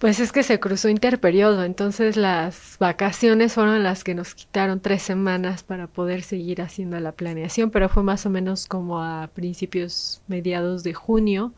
Pues 0.00 0.18
es 0.18 0.32
que 0.32 0.42
se 0.42 0.58
cruzó 0.58 0.88
interperiodo, 0.88 1.62
entonces 1.62 2.16
las 2.16 2.76
vacaciones 2.80 3.52
fueron 3.52 3.82
las 3.82 4.02
que 4.02 4.14
nos 4.14 4.34
quitaron 4.34 4.80
tres 4.80 5.02
semanas 5.02 5.62
para 5.62 5.88
poder 5.88 6.22
seguir 6.22 6.62
haciendo 6.62 6.98
la 7.00 7.12
planeación, 7.12 7.70
pero 7.70 7.90
fue 7.90 8.02
más 8.02 8.24
o 8.24 8.30
menos 8.30 8.66
como 8.66 9.02
a 9.02 9.28
principios, 9.34 10.22
mediados 10.26 10.84
de 10.84 10.94
junio 10.94 11.52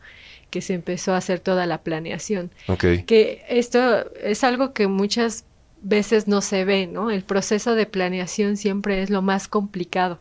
que 0.49 0.59
se 0.59 0.73
empezó 0.73 1.13
a 1.13 1.17
hacer 1.17 1.39
toda 1.39 1.65
la 1.67 1.83
planeación. 1.83 2.51
Ok. 2.67 3.05
Que 3.05 3.45
esto 3.47 4.11
es 4.15 4.43
algo 4.43 4.73
que 4.73 4.87
muchas 4.87 5.45
veces 5.81 6.27
no 6.27 6.41
se 6.41 6.65
ve, 6.65 6.85
¿no? 6.85 7.11
El 7.11 7.23
proceso 7.23 7.75
de 7.75 7.85
planeación 7.85 8.57
siempre 8.57 9.01
es 9.03 9.09
lo 9.09 9.21
más 9.21 9.47
complicado 9.47 10.19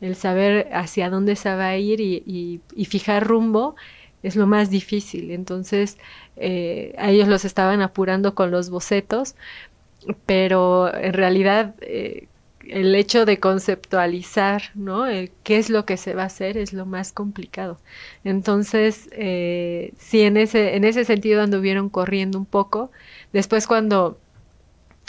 el 0.00 0.16
saber 0.16 0.68
hacia 0.72 1.10
dónde 1.10 1.36
se 1.36 1.54
va 1.54 1.68
a 1.68 1.76
ir 1.76 2.00
y, 2.00 2.60
fijar 2.86 3.26
rumbo 3.26 3.76
es 4.22 4.36
lo 4.36 4.46
más 4.46 4.70
difícil. 4.70 5.30
Entonces, 5.30 5.98
eh, 6.36 6.94
a 6.98 7.10
ellos 7.10 7.28
los 7.28 7.44
estaban 7.44 7.82
apurando 7.82 8.34
con 8.34 8.50
los 8.50 8.70
bocetos, 8.70 9.34
pero 10.26 10.94
en 10.94 11.12
realidad 11.14 11.74
eh, 11.80 12.28
el 12.68 12.94
hecho 12.94 13.26
de 13.26 13.38
conceptualizar, 13.40 14.62
¿no? 14.74 15.04
qué 15.42 15.58
es 15.58 15.70
lo 15.70 15.84
que 15.84 15.96
se 15.96 16.14
va 16.14 16.22
a 16.22 16.26
hacer 16.26 16.56
es 16.56 16.72
lo 16.72 16.86
más 16.86 17.12
complicado. 17.12 17.78
Entonces, 18.24 19.08
eh, 19.12 19.92
sí, 19.98 20.22
en 20.22 20.36
ese, 20.36 20.76
en 20.76 20.84
ese 20.84 21.04
sentido 21.04 21.42
anduvieron 21.42 21.88
corriendo 21.88 22.38
un 22.38 22.46
poco. 22.46 22.90
Después 23.32 23.66
cuando 23.66 24.18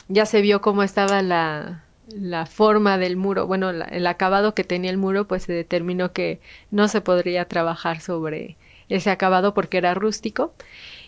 ya 0.07 0.25
se 0.25 0.41
vio 0.41 0.61
cómo 0.61 0.83
estaba 0.83 1.21
la, 1.21 1.84
la 2.09 2.45
forma 2.45 2.97
del 2.97 3.17
muro, 3.17 3.47
bueno, 3.47 3.69
el 3.69 4.07
acabado 4.07 4.53
que 4.53 4.63
tenía 4.63 4.91
el 4.91 4.97
muro, 4.97 5.27
pues 5.27 5.43
se 5.43 5.53
determinó 5.53 6.11
que 6.11 6.39
no 6.71 6.87
se 6.87 7.01
podría 7.01 7.45
trabajar 7.45 8.01
sobre 8.01 8.57
ese 8.89 9.09
acabado 9.09 9.53
porque 9.53 9.77
era 9.77 9.93
rústico 9.93 10.53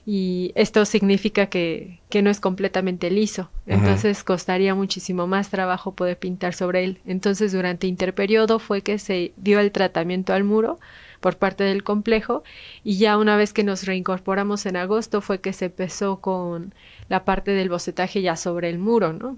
y 0.06 0.54
esto 0.56 0.86
significa 0.86 1.48
que, 1.48 2.00
que 2.10 2.22
no 2.22 2.30
es 2.30 2.40
completamente 2.40 3.12
liso, 3.12 3.50
entonces 3.66 4.24
costaría 4.24 4.74
muchísimo 4.74 5.28
más 5.28 5.50
trabajo 5.50 5.94
poder 5.94 6.18
pintar 6.18 6.54
sobre 6.54 6.86
él. 6.86 7.02
Entonces 7.06 7.52
durante 7.52 7.88
interperiodo 7.88 8.60
fue 8.60 8.82
que 8.82 9.00
se 9.00 9.34
dio 9.36 9.60
el 9.60 9.72
tratamiento 9.74 10.34
al 10.34 10.46
muro 10.46 10.80
por 11.20 11.38
parte 11.38 11.66
del 11.66 11.84
complejo 11.84 12.44
y 12.84 12.98
ya 12.98 13.18
una 13.18 13.36
vez 13.36 13.52
que 13.52 13.64
nos 13.64 13.86
reincorporamos 13.86 14.66
en 14.66 14.78
agosto 14.78 15.20
fue 15.20 15.42
que 15.42 15.52
se 15.52 15.66
empezó 15.66 16.22
con 16.22 16.74
la 17.10 17.26
parte 17.26 17.52
del 17.52 17.70
bocetaje 17.70 18.22
ya 18.22 18.38
sobre 18.38 18.70
el 18.70 18.80
muro, 18.80 19.12
¿no? 19.12 19.38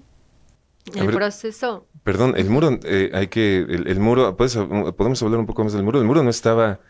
El 0.94 1.06
proceso. 1.08 1.86
Perdón, 2.02 2.34
el 2.36 2.48
muro, 2.48 2.78
eh, 2.84 3.10
hay 3.12 3.28
que, 3.28 3.58
el, 3.58 4.00
muro, 4.00 4.36
podemos 4.36 5.22
hablar 5.22 5.40
un 5.40 5.46
poco 5.46 5.64
más 5.64 5.72
del 5.72 5.82
muro. 5.82 6.00
El 6.00 6.06
muro 6.06 6.22
no 6.22 6.30
estaba, 6.30 6.80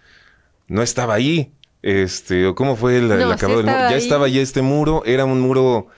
no 0.68 0.82
estaba 0.82 1.14
ahí. 1.14 1.52
Este, 1.82 2.46
o 2.46 2.54
cómo 2.54 2.76
fue 2.76 2.98
el, 2.98 3.10
acabado 3.10 3.62
del 3.62 3.66
muro. 3.66 3.90
Ya 3.90 3.96
estaba 3.96 4.26
ahí 4.26 4.38
este 4.38 4.62
muro, 4.62 5.02
era 5.06 5.24
un 5.24 5.40
muro 5.40 5.88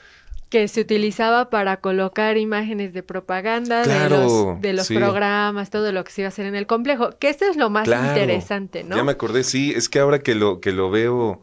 que 0.53 0.69
se 0.69 0.83
utilizaba 0.83 1.49
para 1.49 1.79
colocar 1.79 2.37
imágenes 2.37 2.93
de 2.93 3.03
propaganda 3.03 3.87
de 3.87 4.11
los, 4.11 4.61
de 4.61 4.75
los 4.75 4.89
programas, 4.89 5.71
todo 5.71 5.93
lo 5.93 6.05
que 6.05 6.13
se 6.13 6.21
iba 6.21 6.27
a 6.27 6.29
hacer 6.29 6.45
en 6.45 6.55
el 6.55 6.67
complejo, 6.67 7.09
que 7.19 7.31
esto 7.31 7.47
es 7.47 7.57
lo 7.57 7.71
más 7.71 7.89
interesante, 7.89 8.85
¿no? 8.85 8.95
Ya 8.95 9.03
me 9.03 9.13
acordé, 9.13 9.45
sí, 9.45 9.73
es 9.75 9.89
que 9.89 9.99
ahora 9.99 10.19
que 10.19 10.35
lo, 10.35 10.61
que 10.61 10.73
lo 10.73 10.91
veo, 10.91 11.41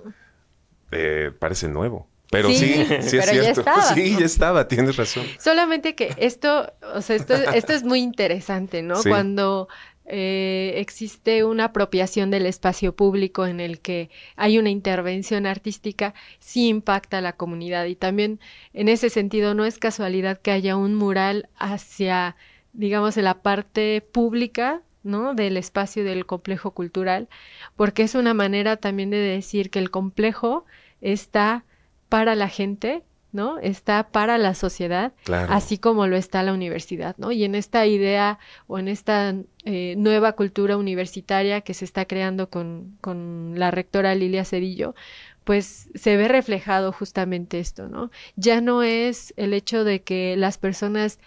eh, 0.91 1.31
parece 1.39 1.67
nuevo. 1.67 2.07
Pero 2.31 2.49
sí, 2.49 2.57
sí, 2.57 2.87
es 2.91 3.09
cierto. 3.09 3.33
Ya 3.33 3.49
estaba. 3.49 3.93
Sí, 3.93 4.15
ya 4.19 4.25
estaba, 4.25 4.67
tienes 4.67 4.95
razón. 4.95 5.25
Solamente 5.39 5.95
que 5.95 6.13
esto, 6.17 6.71
o 6.93 7.01
sea, 7.01 7.15
esto, 7.15 7.33
esto 7.33 7.73
es 7.73 7.83
muy 7.83 7.99
interesante, 7.99 8.81
¿no? 8.81 9.01
Cuando 9.03 9.67
eh, 10.11 10.73
existe 10.77 11.43
una 11.43 11.65
apropiación 11.65 12.31
del 12.31 12.47
espacio 12.47 12.95
público 12.95 13.45
en 13.45 13.59
el 13.59 13.79
que 13.79 14.09
hay 14.35 14.57
una 14.57 14.71
intervención 14.71 15.45
artística, 15.45 16.15
sí 16.39 16.67
impacta 16.67 17.19
a 17.19 17.21
la 17.21 17.33
comunidad. 17.33 17.85
Y 17.85 17.95
también 17.95 18.39
en 18.73 18.89
ese 18.89 19.09
sentido 19.09 19.53
no 19.53 19.65
es 19.65 19.77
casualidad 19.77 20.39
que 20.39 20.51
haya 20.51 20.75
un 20.75 20.95
mural 20.95 21.49
hacia, 21.57 22.35
digamos, 22.73 23.17
en 23.17 23.25
la 23.25 23.43
parte 23.43 24.01
pública 24.01 24.81
¿no? 25.03 25.35
del 25.35 25.57
espacio 25.57 26.03
del 26.03 26.25
complejo 26.25 26.71
cultural, 26.71 27.29
porque 27.75 28.03
es 28.03 28.15
una 28.15 28.33
manera 28.33 28.77
también 28.77 29.11
de 29.11 29.17
decir 29.17 29.69
que 29.69 29.79
el 29.79 29.91
complejo 29.91 30.65
está 31.01 31.65
para 32.09 32.35
la 32.35 32.49
gente, 32.49 33.03
¿no? 33.31 33.59
Está 33.59 34.09
para 34.09 34.37
la 34.37 34.55
sociedad, 34.55 35.13
así 35.49 35.77
como 35.77 36.07
lo 36.07 36.17
está 36.17 36.41
la 36.43 36.53
universidad, 36.53 37.15
¿no? 37.17 37.31
Y 37.31 37.43
en 37.43 37.55
esta 37.55 37.85
idea 37.85 38.39
o 38.67 38.79
en 38.79 38.87
esta 38.87 39.35
eh, 39.65 39.93
nueva 39.97 40.33
cultura 40.33 40.77
universitaria 40.77 41.61
que 41.61 41.75
se 41.75 41.85
está 41.85 42.05
creando 42.05 42.49
con, 42.49 42.97
con 43.01 43.53
la 43.55 43.69
rectora 43.69 44.15
Lilia 44.15 44.45
Cedillo, 44.45 44.95
pues 45.43 45.89
se 45.95 46.17
ve 46.17 46.27
reflejado 46.27 46.91
justamente 46.91 47.59
esto, 47.59 47.87
¿no? 47.87 48.11
Ya 48.35 48.61
no 48.61 48.83
es 48.83 49.33
el 49.37 49.53
hecho 49.53 49.83
de 49.83 50.01
que 50.01 50.35
las 50.35 50.57
personas 50.57 51.19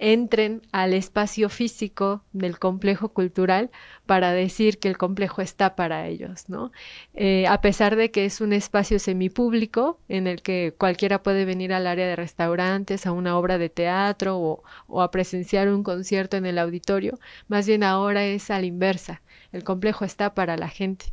entren 0.00 0.62
al 0.72 0.94
espacio 0.94 1.50
físico 1.50 2.24
del 2.32 2.58
complejo 2.58 3.10
cultural 3.10 3.70
para 4.06 4.32
decir 4.32 4.78
que 4.78 4.88
el 4.88 4.96
complejo 4.96 5.42
está 5.42 5.76
para 5.76 6.08
ellos, 6.08 6.48
¿no? 6.48 6.72
Eh, 7.12 7.46
a 7.46 7.60
pesar 7.60 7.96
de 7.96 8.10
que 8.10 8.24
es 8.24 8.40
un 8.40 8.54
espacio 8.54 8.98
semipúblico 8.98 10.00
en 10.08 10.26
el 10.26 10.40
que 10.40 10.74
cualquiera 10.78 11.22
puede 11.22 11.44
venir 11.44 11.74
al 11.74 11.86
área 11.86 12.06
de 12.06 12.16
restaurantes, 12.16 13.06
a 13.06 13.12
una 13.12 13.36
obra 13.36 13.58
de 13.58 13.68
teatro 13.68 14.62
o, 14.88 15.00
a 15.00 15.10
presenciar 15.10 15.68
un 15.68 15.82
concierto 15.84 16.38
en 16.38 16.46
el 16.46 16.58
auditorio, 16.58 17.18
más 17.48 17.66
bien 17.66 17.84
ahora 17.84 18.24
es 18.24 18.50
a 18.50 18.58
la 18.58 18.66
inversa, 18.66 19.20
el 19.52 19.64
complejo 19.64 20.06
está 20.06 20.34
para 20.34 20.56
la 20.56 20.68
gente. 20.68 21.12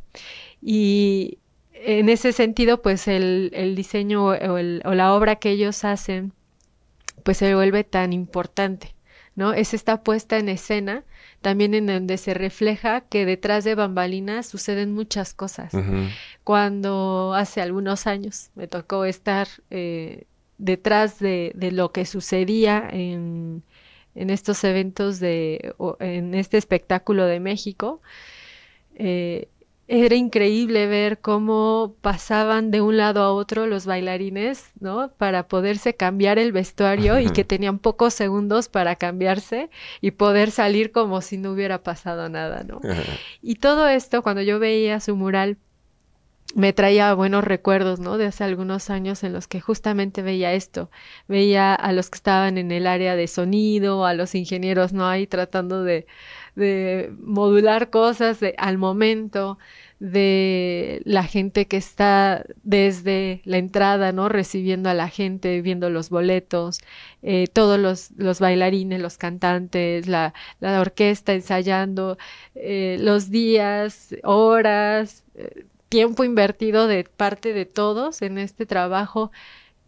Y 0.62 1.38
en 1.74 2.08
ese 2.08 2.32
sentido, 2.32 2.80
pues 2.80 3.06
el, 3.06 3.74
diseño 3.76 4.28
o 4.28 4.94
la 4.94 5.14
obra 5.14 5.36
que 5.36 5.50
ellos 5.50 5.84
hacen 5.84 6.32
pues 7.22 7.38
se 7.38 7.54
vuelve 7.54 7.84
tan 7.84 8.12
importante, 8.12 8.94
¿no? 9.34 9.52
Es 9.52 9.74
esta 9.74 10.02
puesta 10.02 10.38
en 10.38 10.48
escena 10.48 11.04
también 11.40 11.74
en 11.74 11.86
donde 11.86 12.16
se 12.16 12.34
refleja 12.34 13.02
que 13.02 13.24
detrás 13.24 13.64
de 13.64 13.74
bambalinas 13.74 14.46
suceden 14.46 14.92
muchas 14.92 15.34
cosas. 15.34 15.72
Cuando 16.42 17.32
hace 17.34 17.60
algunos 17.60 18.06
años 18.06 18.50
me 18.54 18.66
tocó 18.66 19.04
estar 19.04 19.46
eh, 19.70 20.24
detrás 20.58 21.20
de, 21.20 21.52
de, 21.54 21.70
lo 21.70 21.92
que 21.92 22.04
sucedía 22.04 22.88
en, 22.90 23.62
en 24.16 24.30
estos 24.30 24.64
eventos 24.64 25.20
de, 25.20 25.74
o, 25.78 25.96
en 26.00 26.34
este 26.34 26.56
espectáculo 26.56 27.24
de 27.26 27.38
México, 27.38 28.02
eh, 28.96 29.48
era 29.88 30.14
increíble 30.14 30.86
ver 30.86 31.18
cómo 31.18 31.94
pasaban 32.02 32.70
de 32.70 32.82
un 32.82 32.98
lado 32.98 33.22
a 33.22 33.32
otro 33.32 33.66
los 33.66 33.86
bailarines, 33.86 34.70
¿no? 34.80 35.10
Para 35.16 35.48
poderse 35.48 35.94
cambiar 35.94 36.38
el 36.38 36.52
vestuario 36.52 37.18
y 37.18 37.30
que 37.30 37.42
tenían 37.42 37.78
pocos 37.78 38.12
segundos 38.12 38.68
para 38.68 38.96
cambiarse 38.96 39.70
y 40.02 40.10
poder 40.10 40.50
salir 40.50 40.92
como 40.92 41.22
si 41.22 41.38
no 41.38 41.52
hubiera 41.52 41.82
pasado 41.82 42.28
nada, 42.28 42.64
¿no? 42.64 42.80
Y 43.40 43.56
todo 43.56 43.88
esto, 43.88 44.22
cuando 44.22 44.42
yo 44.42 44.58
veía 44.58 45.00
su 45.00 45.16
mural, 45.16 45.56
me 46.54 46.74
traía 46.74 47.14
buenos 47.14 47.44
recuerdos, 47.44 47.98
¿no? 47.98 48.18
De 48.18 48.26
hace 48.26 48.44
algunos 48.44 48.90
años 48.90 49.24
en 49.24 49.32
los 49.32 49.48
que 49.48 49.60
justamente 49.60 50.20
veía 50.20 50.52
esto, 50.52 50.90
veía 51.28 51.74
a 51.74 51.92
los 51.92 52.10
que 52.10 52.16
estaban 52.16 52.58
en 52.58 52.72
el 52.72 52.86
área 52.86 53.16
de 53.16 53.26
sonido, 53.26 54.04
a 54.04 54.12
los 54.12 54.34
ingenieros, 54.34 54.92
¿no? 54.92 55.06
Ahí 55.06 55.26
tratando 55.26 55.82
de, 55.82 56.06
de 56.58 57.12
modular 57.20 57.90
cosas 57.90 58.40
de, 58.40 58.54
al 58.58 58.78
momento, 58.78 59.58
de 60.00 61.00
la 61.04 61.24
gente 61.24 61.66
que 61.66 61.76
está 61.76 62.44
desde 62.62 63.40
la 63.44 63.58
entrada, 63.58 64.12
¿no? 64.12 64.28
Recibiendo 64.28 64.90
a 64.90 64.94
la 64.94 65.08
gente, 65.08 65.60
viendo 65.62 65.90
los 65.90 66.10
boletos, 66.10 66.80
eh, 67.22 67.46
todos 67.52 67.78
los, 67.80 68.10
los, 68.16 68.38
bailarines, 68.40 69.00
los 69.00 69.18
cantantes, 69.18 70.06
la, 70.06 70.34
la 70.60 70.80
orquesta 70.80 71.32
ensayando, 71.32 72.18
eh, 72.54 72.96
los 73.00 73.30
días, 73.30 74.14
horas, 74.22 75.24
eh, 75.34 75.64
tiempo 75.88 76.24
invertido 76.24 76.86
de 76.86 77.04
parte 77.04 77.52
de 77.52 77.64
todos 77.66 78.22
en 78.22 78.38
este 78.38 78.66
trabajo 78.66 79.32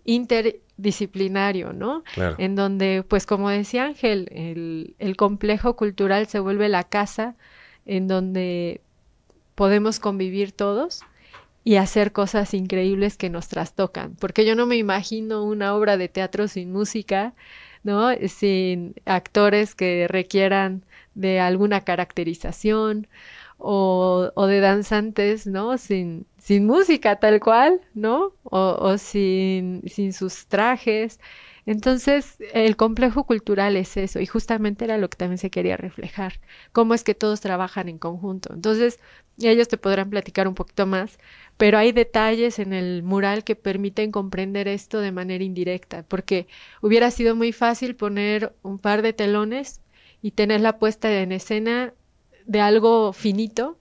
interdisciplinario, 0.05 1.73
¿no? 1.73 2.03
Claro. 2.15 2.37
En 2.39 2.57
donde, 2.57 3.05
pues 3.07 3.27
como 3.27 3.49
decía 3.51 3.85
Ángel, 3.85 4.29
el, 4.33 4.95
el, 4.99 5.17
complejo 5.17 5.77
cultural 5.77 6.27
se 6.27 6.41
vuelve 6.41 6.69
la 6.69 6.85
casa 6.85 7.37
en 7.87 8.09
donde 8.09 8.81
podemos 9.55 10.01
convivir 10.01 10.53
todos 10.53 11.03
y 11.65 11.77
hacer 11.77 12.13
cosas 12.13 12.55
increíbles 12.55 13.17
que 13.17 13.29
nos 13.29 13.49
trastocan, 13.49 14.17
porque 14.19 14.47
yo 14.47 14.55
no 14.55 14.67
me 14.67 14.77
imagino 14.77 15.45
una 15.45 15.75
obra 15.75 15.97
de 15.97 16.09
teatro 16.09 16.49
sin 16.49 16.73
música, 16.73 17.35
¿no? 17.83 18.09
Sin 18.29 18.95
actores 19.05 19.75
que 19.75 20.07
requieran 20.09 20.85
de 21.15 21.41
alguna 21.41 21.83
caracterización 21.83 23.09
o, 23.61 24.33
o 24.35 24.47
de 24.47 24.61
danzantes, 24.61 25.47
¿no? 25.47 25.79
Sin, 25.79 26.27
sin 26.39 26.67
música 26.67 27.17
tal 27.21 27.41
cual, 27.41 27.81
¿no? 27.95 28.35
O, 28.45 28.77
o 28.81 28.99
sin, 28.99 29.83
sin 29.87 30.13
sus 30.13 30.47
trajes. 30.49 31.21
Entonces, 31.67 32.37
el 32.55 32.77
complejo 32.77 33.25
cultural 33.25 33.77
es 33.77 33.97
eso, 33.97 34.19
y 34.21 34.27
justamente 34.27 34.85
era 34.85 34.99
lo 34.99 35.09
que 35.11 35.17
también 35.19 35.39
se 35.39 35.51
quería 35.51 35.77
reflejar, 35.77 36.41
cómo 36.73 36.95
es 36.95 37.05
que 37.05 37.15
todos 37.15 37.41
trabajan 37.41 37.89
en 37.89 37.99
conjunto. 37.99 38.53
Entonces, 38.55 38.99
ellos 39.39 39.69
te 39.69 39.79
podrán 39.79 40.11
platicar 40.11 40.49
un 40.49 40.55
poquito 40.55 40.87
más, 40.87 41.19
pero 41.57 41.79
hay 41.79 41.93
detalles 41.93 42.59
en 42.59 42.73
el 42.73 43.03
mural 43.03 43.45
que 43.45 43.57
permiten 43.57 44.11
comprender 44.13 44.69
esto 44.69 45.01
de 45.01 45.13
manera 45.13 45.45
indirecta, 45.45 46.03
porque 46.05 46.49
hubiera 46.83 47.11
sido 47.11 47.37
muy 47.37 47.53
fácil 47.53 47.95
poner 47.97 48.55
un 48.63 48.79
par 48.79 49.03
de 49.03 49.13
telones 49.13 49.81
y 50.23 50.33
tener 50.33 50.61
la 50.61 50.79
puesta 50.79 51.11
en 51.23 51.33
escena 51.33 51.95
de 52.51 52.61
algo 52.61 53.13
finito, 53.13 53.79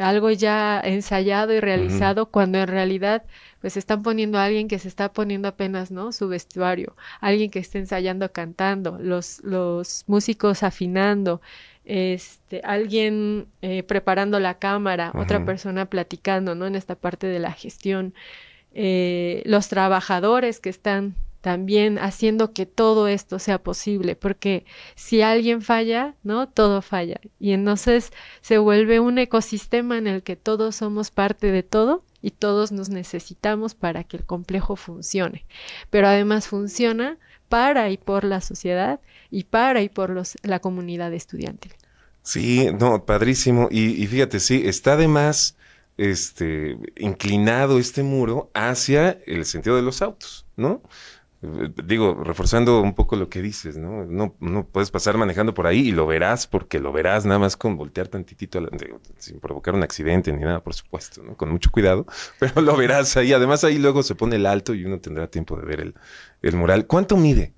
algo 0.00 0.30
ya 0.30 0.80
ensayado 0.80 1.52
y 1.52 1.58
realizado, 1.60 2.22
uh 2.22 2.26
-huh. 2.26 2.30
cuando 2.30 2.58
en 2.58 2.68
realidad 2.68 3.24
pues 3.60 3.76
están 3.76 4.02
poniendo 4.04 4.38
a 4.38 4.44
alguien 4.44 4.68
que 4.68 4.78
se 4.78 4.86
está 4.86 5.12
poniendo 5.12 5.48
apenas, 5.48 5.90
¿no? 5.90 6.12
Su 6.12 6.28
vestuario, 6.28 6.94
alguien 7.20 7.50
que 7.50 7.58
está 7.58 7.78
ensayando 7.78 8.30
cantando, 8.32 8.98
los, 9.00 9.40
los 9.42 10.04
músicos 10.06 10.62
afinando, 10.62 11.40
este, 11.84 12.60
alguien 12.62 13.48
eh, 13.62 13.82
preparando 13.82 14.38
la 14.38 14.54
cámara, 14.58 15.10
uh 15.12 15.18
-huh. 15.18 15.22
otra 15.24 15.44
persona 15.44 15.86
platicando, 15.86 16.54
¿no? 16.54 16.66
En 16.66 16.76
esta 16.76 16.94
parte 16.94 17.26
de 17.26 17.40
la 17.40 17.52
gestión, 17.52 18.14
eh, 18.74 19.42
los 19.44 19.68
trabajadores 19.68 20.60
que 20.60 20.70
están 20.70 21.14
también 21.48 21.98
haciendo 21.98 22.52
que 22.52 22.66
todo 22.66 23.08
esto 23.08 23.38
sea 23.38 23.56
posible, 23.56 24.16
porque 24.16 24.66
si 24.96 25.22
alguien 25.22 25.62
falla, 25.62 26.14
¿no? 26.22 26.46
Todo 26.46 26.82
falla. 26.82 27.22
Y 27.40 27.52
entonces 27.52 28.12
se 28.42 28.58
vuelve 28.58 29.00
un 29.00 29.16
ecosistema 29.16 29.96
en 29.96 30.08
el 30.08 30.22
que 30.22 30.36
todos 30.36 30.76
somos 30.76 31.10
parte 31.10 31.50
de 31.50 31.62
todo 31.62 32.04
y 32.20 32.32
todos 32.32 32.70
nos 32.70 32.90
necesitamos 32.90 33.74
para 33.74 34.04
que 34.04 34.18
el 34.18 34.26
complejo 34.26 34.76
funcione. 34.76 35.46
Pero 35.88 36.08
además 36.08 36.48
funciona 36.48 37.16
para 37.48 37.88
y 37.88 37.96
por 37.96 38.24
la 38.24 38.42
sociedad 38.42 39.00
y 39.30 39.44
para 39.44 39.80
y 39.80 39.88
por 39.88 40.10
los, 40.10 40.36
la 40.42 40.58
comunidad 40.58 41.14
estudiantil. 41.14 41.72
Sí, 42.22 42.66
no, 42.78 43.06
padrísimo. 43.06 43.68
Y, 43.70 44.02
y 44.02 44.06
fíjate, 44.06 44.38
sí, 44.38 44.64
está 44.66 44.92
además 44.92 45.56
este, 45.98 46.78
inclinado 46.96 47.78
este 47.78 48.02
muro 48.02 48.50
hacia 48.54 49.18
el 49.26 49.44
sentido 49.44 49.76
de 49.76 49.82
los 49.82 50.00
autos, 50.00 50.46
¿no? 50.56 50.80
Digo, 51.40 52.22
reforzando 52.24 52.80
un 52.80 52.94
poco 52.94 53.14
lo 53.14 53.28
que 53.28 53.40
dices, 53.40 53.76
¿no? 53.76 54.04
¿no? 54.04 54.34
No 54.40 54.66
puedes 54.66 54.90
pasar 54.90 55.16
manejando 55.16 55.54
por 55.54 55.68
ahí 55.68 55.88
y 55.88 55.92
lo 55.92 56.06
verás 56.06 56.48
porque 56.48 56.80
lo 56.80 56.92
verás 56.92 57.26
nada 57.26 57.38
más 57.38 57.56
con 57.56 57.76
voltear 57.76 58.08
tantitito, 58.08 58.60
la, 58.60 58.70
sin 59.18 59.38
provocar 59.38 59.74
un 59.74 59.84
accidente 59.84 60.32
ni 60.32 60.42
nada, 60.42 60.60
por 60.62 60.74
supuesto, 60.74 61.22
¿no? 61.22 61.36
Con 61.36 61.50
mucho 61.50 61.70
cuidado, 61.70 62.06
pero 62.40 62.60
lo 62.60 62.76
verás 62.76 63.16
ahí. 63.16 63.32
Además 63.32 63.62
ahí 63.62 63.78
luego 63.78 64.02
se 64.02 64.16
pone 64.16 64.36
el 64.36 64.46
alto 64.46 64.74
y 64.74 64.84
uno 64.84 64.98
tendrá 64.98 65.28
tiempo 65.28 65.56
de 65.56 65.64
ver 65.64 65.80
el, 65.80 65.94
el 66.42 66.56
mural. 66.56 66.86
¿Cuánto 66.86 67.16
mide? 67.16 67.52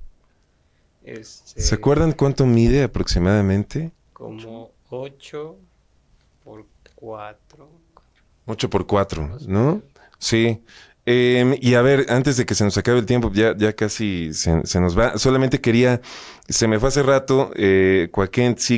Este... 1.03 1.62
¿Se 1.62 1.75
acuerdan 1.75 2.12
cuánto 2.12 2.45
mide 2.45 2.83
aproximadamente? 2.83 3.93
Como 4.12 4.73
8 4.90 5.57
por 6.45 6.66
4. 6.97 7.69
8 8.45 8.71
por 8.71 8.87
4, 8.87 9.38
¿no? 9.47 9.83
Sí. 10.19 10.62
Eh, 11.06 11.58
y 11.60 11.74
a 11.74 11.82
ver, 11.82 12.06
antes 12.10 12.36
de 12.36 12.44
que 12.46 12.54
se 12.54 12.64
nos 12.64 12.76
acabe 12.76 12.98
el 12.98 13.06
tiempo, 13.06 13.32
ya, 13.32 13.56
ya 13.56 13.72
casi 13.72 14.32
se, 14.34 14.66
se 14.66 14.80
nos 14.80 14.98
va. 14.98 15.18
Solamente 15.18 15.60
quería, 15.60 16.00
se 16.48 16.68
me 16.68 16.78
fue 16.78 16.88
hace 16.88 17.02
rato, 17.02 17.50
eh, 17.56 18.10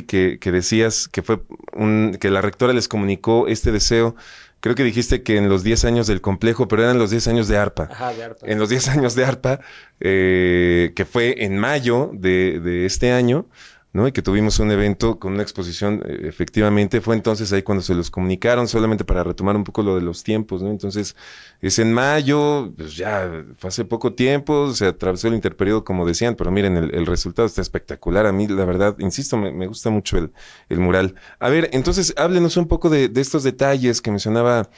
que, 0.06 0.38
que 0.38 0.52
decías 0.52 1.08
que 1.08 1.22
fue 1.22 1.42
un, 1.72 2.16
que 2.20 2.30
la 2.30 2.40
rectora 2.40 2.72
les 2.72 2.88
comunicó 2.88 3.48
este 3.48 3.72
deseo. 3.72 4.14
Creo 4.61 4.76
que 4.76 4.85
dijiste 4.85 5.24
que 5.24 5.38
en 5.38 5.48
los 5.48 5.64
10 5.64 5.85
años 5.87 6.06
del 6.06 6.20
complejo, 6.20 6.68
pero 6.68 6.85
eran 6.85 6.96
los 6.96 7.11
10 7.11 7.26
años 7.26 7.48
de 7.48 7.58
ARPA. 7.58 7.88
Ajá, 7.90 8.12
de 8.14 8.22
ARPA. 8.22 8.46
En 8.46 8.61
los 8.61 8.68
10 8.68 8.88
años 8.90 9.16
de 9.16 9.24
ARPA, 9.24 9.61
eh, 9.98 10.92
que 10.94 11.04
fue 11.04 11.44
en 11.44 11.58
mayo 11.58 12.11
de, 12.14 12.61
de 12.61 12.87
este 12.87 13.11
año, 13.11 13.48
¿no? 13.92 14.09
Y 14.09 14.12
que 14.12 14.22
tuvimos 14.22 14.59
un 14.59 14.70
evento 14.70 15.18
con 15.18 15.35
una 15.35 15.42
exposición, 15.42 16.02
eh, 16.07 16.22
efectivamente, 16.24 17.00
fue 17.00 17.14
entonces 17.14 17.52
ahí 17.52 17.62
cuando 17.62 17.83
se 17.83 17.94
los 17.94 18.11
comunicaron, 18.11 18.66
solamente 18.68 19.05
para 19.05 19.22
retomar 19.22 19.57
un 19.57 19.64
poco 19.64 19.83
lo 19.83 19.94
de 19.96 20.02
los 20.02 20.22
tiempos, 20.24 20.62
¿no? 20.62 20.70
Entonces, 20.70 21.14
es 21.61 21.78
en 21.78 21.92
mayo, 21.92 22.72
pues 22.76 22.96
ya 22.96 23.44
fue 23.59 23.68
hace 23.68 23.85
poco 23.85 24.14
tiempo, 24.14 24.72
se 24.72 24.87
atravesó 24.87 25.28
el 25.28 25.35
interperiodo, 25.35 25.85
como 25.85 26.07
decían, 26.07 26.35
pero 26.37 26.50
miren, 26.50 26.76
el, 26.76 27.07
resultado 27.07 27.46
está 27.46 27.61
espectacular. 27.61 28.26
A 28.26 28.33
mí, 28.33 28.48
la 28.48 28.64
verdad, 28.64 28.96
insisto, 28.98 29.37
me, 29.37 29.52
me 29.52 29.66
gusta 29.66 29.90
mucho 29.90 30.16
el, 30.18 30.33
el, 30.68 30.81
mural. 30.81 31.14
A 31.38 31.50
ver, 31.50 31.68
entonces, 31.72 32.14
háblenos 32.16 32.57
un 32.57 32.68
poco 32.68 32.88
de, 32.88 33.09
de 33.09 33.20
estos 33.20 33.42
detalles 33.42 34.00
que 34.00 34.11
mencionaba 34.11 34.70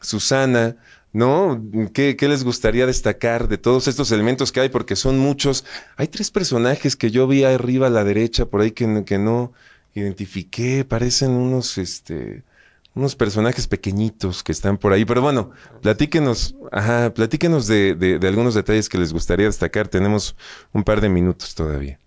Susana, 0.00 0.76
¿no? 1.12 1.62
¿Qué, 1.92 2.16
¿Qué, 2.16 2.28
les 2.28 2.44
gustaría 2.44 2.86
destacar 2.86 3.48
de 3.48 3.58
todos 3.58 3.88
estos 3.88 4.12
elementos 4.12 4.52
que 4.52 4.60
hay? 4.60 4.68
Porque 4.68 4.96
son 4.96 5.18
muchos. 5.18 5.64
Hay 5.96 6.08
tres 6.08 6.30
personajes 6.30 6.96
que 6.96 7.10
yo 7.10 7.26
vi 7.26 7.44
arriba 7.44 7.88
a 7.88 7.90
la 7.90 8.04
derecha, 8.04 8.46
por 8.46 8.60
ahí 8.60 8.72
que, 8.72 8.86
no 8.86 9.52
identifiqué. 9.94 10.84
Parecen 10.84 11.30
unos, 11.30 11.78
este, 11.78 12.42
unos 12.94 13.16
personajes 13.16 13.66
pequeñitos 13.66 14.42
que 14.42 14.52
están 14.52 14.78
por 14.78 14.92
ahí. 14.92 15.04
Pero 15.04 15.22
bueno, 15.22 15.50
platíquenos, 15.82 16.54
ajá, 16.72 17.12
platíquenos 17.12 17.66
de 17.66 18.20
algunos 18.22 18.54
detalles 18.54 18.88
que 18.88 18.98
les 18.98 19.12
gustaría 19.12 19.46
destacar. 19.46 19.88
Tenemos 19.88 20.36
un 20.72 20.84
par 20.84 21.00
de 21.00 21.08
minutos 21.08 21.54
todavía. 21.54 21.98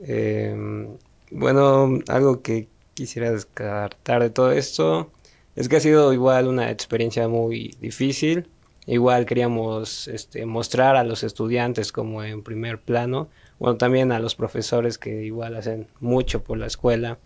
Em, 0.00 0.96
bueno, 1.30 1.98
algo 2.08 2.42
que 2.42 2.68
quisiera 2.94 3.30
descartar 3.30 4.22
de 4.22 4.30
todo 4.30 4.52
esto 4.52 5.10
es 5.58 5.68
que 5.68 5.74
ha 5.74 5.80
sido 5.80 6.12
igual 6.12 6.46
una 6.46 6.70
experiencia 6.70 7.26
muy 7.26 7.74
difícil. 7.80 8.48
Igual 8.86 9.26
queríamos 9.26 10.06
este, 10.06 10.46
mostrar 10.46 10.94
a 10.94 11.02
los 11.02 11.24
estudiantes 11.24 11.90
como 11.90 12.22
en 12.22 12.44
primer 12.44 12.80
plano, 12.80 13.28
bueno, 13.58 13.76
también 13.76 14.12
a 14.12 14.20
los 14.20 14.36
profesores 14.36 14.98
que 14.98 15.24
igual 15.24 15.56
hacen 15.56 15.88
mucho 15.98 16.44
por 16.44 16.58
la 16.58 16.68
escuela, 16.68 17.18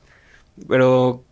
pero 0.66 1.22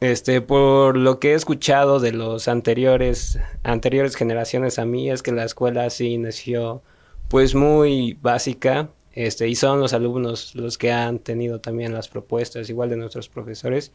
este, 0.00 0.42
por 0.42 0.98
lo 0.98 1.18
que 1.18 1.32
he 1.32 1.34
escuchado 1.34 1.98
de 1.98 2.12
los 2.12 2.46
anteriores, 2.46 3.38
anteriores 3.62 4.14
generaciones 4.14 4.78
a 4.78 4.84
mí, 4.84 5.10
es 5.10 5.22
que 5.22 5.32
la 5.32 5.44
escuela 5.44 5.88
sí 5.88 6.18
nació 6.18 6.82
pues 7.28 7.54
muy 7.54 8.18
básica, 8.20 8.90
este, 9.12 9.48
y 9.48 9.54
son 9.54 9.80
los 9.80 9.94
alumnos 9.94 10.54
los 10.54 10.76
que 10.76 10.92
han 10.92 11.20
tenido 11.20 11.58
también 11.60 11.94
las 11.94 12.08
propuestas, 12.08 12.68
igual 12.68 12.90
de 12.90 12.96
nuestros 12.96 13.30
profesores, 13.30 13.92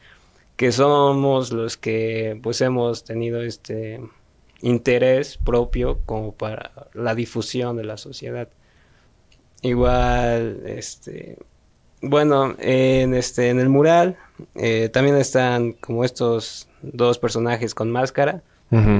que 0.56 0.72
somos 0.72 1.52
los 1.52 1.78
que 1.78 2.40
pues 2.42 2.62
hemos 2.62 3.04
tenido 3.04 3.42
este 3.42 4.00
interés 4.62 5.38
propio 5.38 6.00
como 6.06 6.34
para 6.34 6.72
la 6.94 7.14
difusión 7.14 7.78
de 7.78 7.84
la 7.84 7.98
sociedad. 7.98 8.48
Igual, 9.62 10.62
este, 10.66 11.38
bueno, 12.02 12.56
en 12.60 13.14
este, 13.14 13.50
en 13.50 13.60
el 13.60 13.70
mural 13.70 14.18
eh, 14.56 14.90
también 14.90 15.18
están 15.18 15.74
como 15.74 16.04
estos 16.04 16.68
dos 16.82 17.20
personajes 17.20 17.74
con 17.74 17.92
máscara. 17.92 18.42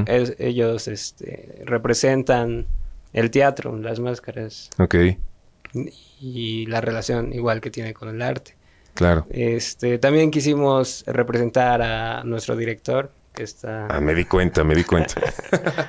ellos 0.08 0.88
este, 0.88 1.62
representan 1.66 2.66
el 3.14 3.32
teatro, 3.32 3.78
las 3.78 4.00
máscaras. 4.00 4.70
Ok. 4.78 4.96
Y 6.22 6.66
la 6.68 6.80
relación 6.80 7.34
igual 7.34 7.60
que 7.60 7.72
tiene 7.72 7.94
con 7.94 8.10
el 8.10 8.22
arte. 8.22 8.56
Claro. 8.96 9.28
Este, 9.30 10.00
también 10.00 10.32
quisimos 10.32 11.04
representar 11.06 11.82
a 11.82 12.24
nuestro 12.24 12.56
director, 12.56 13.12
que 13.34 13.44
está... 13.44 13.88
Ah, 13.88 14.00
me 14.00 14.16
di 14.16 14.24
cuenta, 14.24 14.64
me 14.64 14.74
di 14.74 14.86
cuenta. 14.86 15.22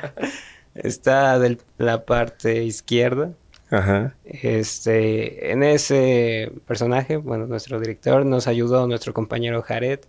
está 0.74 1.38
de 1.38 1.58
la 1.78 2.04
parte 2.04 2.64
izquierda. 2.64 3.32
Ajá. 3.70 4.14
Este, 4.24 5.52
en 5.52 5.62
ese 5.62 6.52
personaje, 6.66 7.16
bueno, 7.16 7.46
nuestro 7.46 7.78
director 7.78 8.26
nos 8.26 8.48
ayudó 8.48 8.86
nuestro 8.88 9.14
compañero 9.14 9.62
Jared 9.62 10.00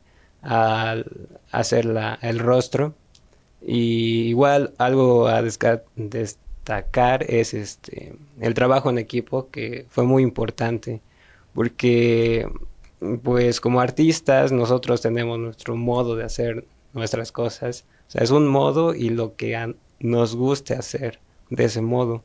a, 0.41 0.95
hacer 1.51 1.86
la, 1.86 2.17
el 2.23 2.39
rostro. 2.39 2.95
Y 3.62 4.23
igual 4.27 4.73
algo 4.79 5.27
a 5.27 5.43
destacar 5.43 7.25
es 7.29 7.53
este 7.53 8.15
el 8.39 8.53
trabajo 8.53 8.89
en 8.89 8.97
equipo 8.97 9.49
que 9.49 9.86
fue 9.89 10.03
muy 10.03 10.21
importante 10.21 11.01
porque 11.53 12.47
pues 13.23 13.62
como 13.62 13.79
artistas 13.79 14.51
nosotros 14.51 15.01
tenemos 15.01 15.38
nuestro 15.39 15.75
modo 15.75 16.15
de 16.15 16.23
hacer 16.23 16.65
nuestras 16.93 17.31
cosas. 17.31 17.86
O 18.07 18.12
sea, 18.12 18.23
es 18.23 18.31
un 18.31 18.47
modo 18.47 18.93
y 18.95 19.10
lo 19.10 19.36
que 19.36 19.75
nos 19.99 20.36
guste 20.36 20.73
hacer 20.73 21.19
de 21.49 21.65
ese 21.65 21.81
modo. 21.81 22.23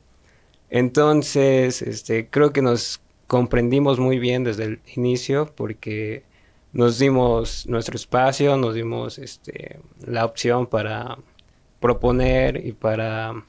Entonces, 0.69 1.81
este, 1.81 2.29
creo 2.29 2.51
que 2.51 2.61
nos 2.61 3.01
comprendimos 3.27 3.99
muy 3.99 4.19
bien 4.19 4.43
desde 4.43 4.65
el 4.65 4.81
inicio 4.95 5.51
porque 5.55 6.23
nos 6.71 6.97
dimos 6.97 7.67
nuestro 7.67 7.95
espacio, 7.95 8.57
nos 8.57 8.73
dimos 8.73 9.19
este, 9.19 9.79
la 10.05 10.25
opción 10.25 10.65
para 10.67 11.17
proponer 11.79 12.65
y 12.65 12.71
para 12.73 13.45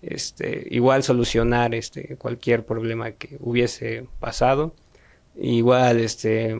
este, 0.00 0.66
igual 0.70 1.02
solucionar 1.02 1.74
este, 1.74 2.16
cualquier 2.16 2.64
problema 2.64 3.12
que 3.12 3.36
hubiese 3.40 4.06
pasado. 4.20 4.74
Igual, 5.36 6.00
este, 6.00 6.58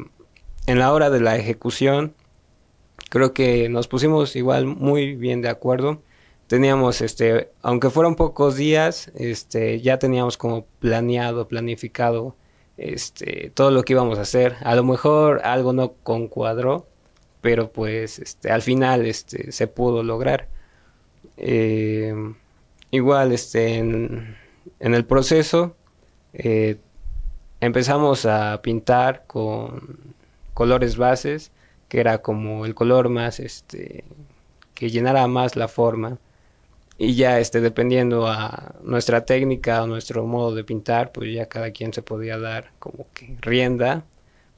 en 0.67 0.79
la 0.79 0.93
hora 0.93 1.11
de 1.11 1.21
la 1.21 1.37
ejecución, 1.37 2.15
creo 3.11 3.35
que 3.35 3.69
nos 3.69 3.89
pusimos 3.89 4.37
igual 4.37 4.67
muy 4.67 5.15
bien 5.17 5.43
de 5.43 5.49
acuerdo. 5.49 6.03
Teníamos, 6.47 7.01
este, 7.01 7.51
aunque 7.63 7.91
fueron 7.91 8.15
pocos 8.15 8.57
días, 8.57 9.11
este, 9.15 9.81
ya 9.81 9.99
teníamos 9.99 10.37
como 10.37 10.67
planeado, 10.81 11.49
planificado, 11.49 12.37
este, 12.77 13.51
todo 13.55 13.71
lo 13.71 13.83
que 13.85 13.95
íbamos 13.95 14.19
a 14.19 14.23
hacer. 14.23 14.57
A 14.63 14.75
lo 14.75 14.85
mejor 14.85 15.41
algo 15.45 15.73
no 15.73 15.95
concuadró, 16.03 16.87
pero 17.41 17.73
pues, 17.73 18.19
este, 18.19 18.51
al 18.51 18.63
final, 18.63 19.07
este, 19.07 19.53
se 19.53 19.67
pudo 19.67 20.03
lograr. 20.03 20.49
Eh, 21.37 22.15
igual, 22.91 23.33
este, 23.33 23.77
en, 23.77 24.37
en 24.81 24.95
el 24.95 25.05
proceso, 25.05 25.77
eh, 26.35 26.77
empezamos 27.63 28.27
a 28.27 28.61
pintar 28.61 29.25
con 29.29 30.15
colores 30.53 30.97
bases, 30.97 31.53
que 31.89 32.01
era 32.01 32.19
como 32.19 32.67
el 32.67 32.75
color 32.75 33.09
más, 33.09 33.39
este, 33.39 34.05
que 34.75 34.91
llenara 34.91 35.27
más 35.29 35.55
la 35.55 35.69
forma. 35.69 36.19
Y 36.99 37.15
ya, 37.15 37.39
este, 37.39 37.61
dependiendo 37.61 38.27
a 38.27 38.75
nuestra 38.83 39.25
técnica 39.25 39.83
o 39.83 39.87
nuestro 39.87 40.27
modo 40.27 40.55
de 40.55 40.65
pintar, 40.65 41.13
pues 41.13 41.33
ya 41.33 41.47
cada 41.47 41.71
quien 41.71 41.93
se 41.93 42.03
podía 42.03 42.37
dar 42.39 42.73
como 42.81 43.07
que 43.15 43.37
rienda, 43.41 44.05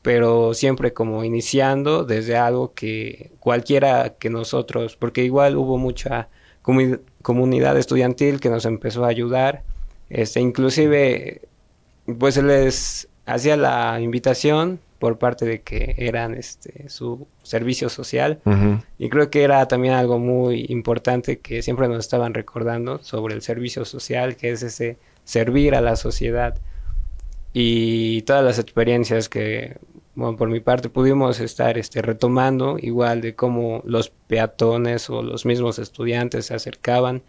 pero 0.02 0.54
siempre 0.54 0.94
como 0.94 1.24
iniciando 1.24 2.04
desde 2.04 2.36
algo 2.36 2.72
que 2.74 3.32
cualquiera 3.38 4.14
que 4.18 4.30
nosotros, 4.30 4.96
porque 4.96 5.24
igual 5.24 5.56
hubo 5.56 5.76
mucha 5.76 6.28
comunidad 7.22 7.76
estudiantil 7.78 8.40
que 8.40 8.48
nos 8.48 8.64
empezó 8.64 9.04
a 9.04 9.08
ayudar, 9.08 9.62
este, 10.08 10.40
inclusive 10.40 11.42
pues 12.18 12.34
se 12.34 12.42
les 12.42 13.08
hacía 13.26 13.56
la 13.56 14.00
invitación 14.00 14.80
por 14.98 15.18
parte 15.18 15.44
de 15.44 15.60
que 15.60 15.94
eran 15.98 16.34
este 16.34 16.88
su 16.88 17.26
servicio 17.42 17.88
social. 17.88 18.40
Y 18.98 19.08
creo 19.08 19.30
que 19.30 19.42
era 19.42 19.66
también 19.68 19.94
algo 19.94 20.18
muy 20.18 20.66
importante 20.68 21.40
que 21.40 21.62
siempre 21.62 21.88
nos 21.88 21.98
estaban 21.98 22.32
recordando 22.32 23.02
sobre 23.02 23.34
el 23.34 23.42
servicio 23.42 23.84
social 23.84 24.36
que 24.36 24.50
es 24.50 24.62
ese 24.62 24.96
servir 25.24 25.74
a 25.74 25.80
la 25.80 25.96
sociedad. 25.96 26.56
Y 27.52 28.22
todas 28.22 28.44
las 28.44 28.58
experiencias 28.58 29.28
que 29.28 29.76
bueno, 30.14 30.36
por 30.36 30.48
mi 30.48 30.60
parte 30.60 30.88
pudimos 30.88 31.40
estar 31.40 31.76
este 31.76 32.00
retomando 32.00 32.76
igual 32.78 33.20
de 33.20 33.34
cómo 33.34 33.82
los 33.84 34.10
peatones 34.10 35.10
o 35.10 35.22
los 35.22 35.44
mismos 35.44 35.78
estudiantes 35.78 36.46
se 36.46 36.54
acercaban 36.54 37.22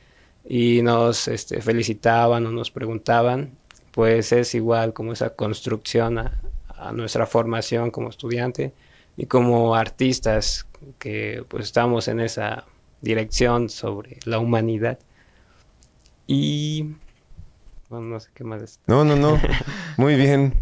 y 0.47 0.81
nos 0.83 1.27
este, 1.27 1.61
felicitaban 1.61 2.45
o 2.45 2.51
nos 2.51 2.69
preguntaban 2.69 3.57
pues 3.95 4.33
es 4.33 4.53
igual 4.55 4.91
como 4.91 5.13
esa 5.13 5.29
construcción 5.29 6.17
a, 6.17 6.33
nuestra 6.91 7.25
formación 7.25 7.89
como 7.89 8.09
estudiante 8.09 8.73
y 9.15 9.25
como 9.27 9.73
artistas 9.73 10.67
que 10.99 11.45
pues 11.47 11.63
estamos 11.63 12.09
en 12.09 12.19
esa 12.19 12.65
dirección 12.99 13.69
sobre 13.69 14.19
la 14.25 14.39
humanidad. 14.39 14.99
Y 16.27 16.95
bueno, 17.89 18.07
no 18.07 18.19
sé 18.19 18.29
qué 18.33 18.43
más. 18.43 18.81
No, 18.85 19.05
no, 19.05 19.15
no. 19.15 19.39
Muy 19.97 20.15
bien. 20.15 20.53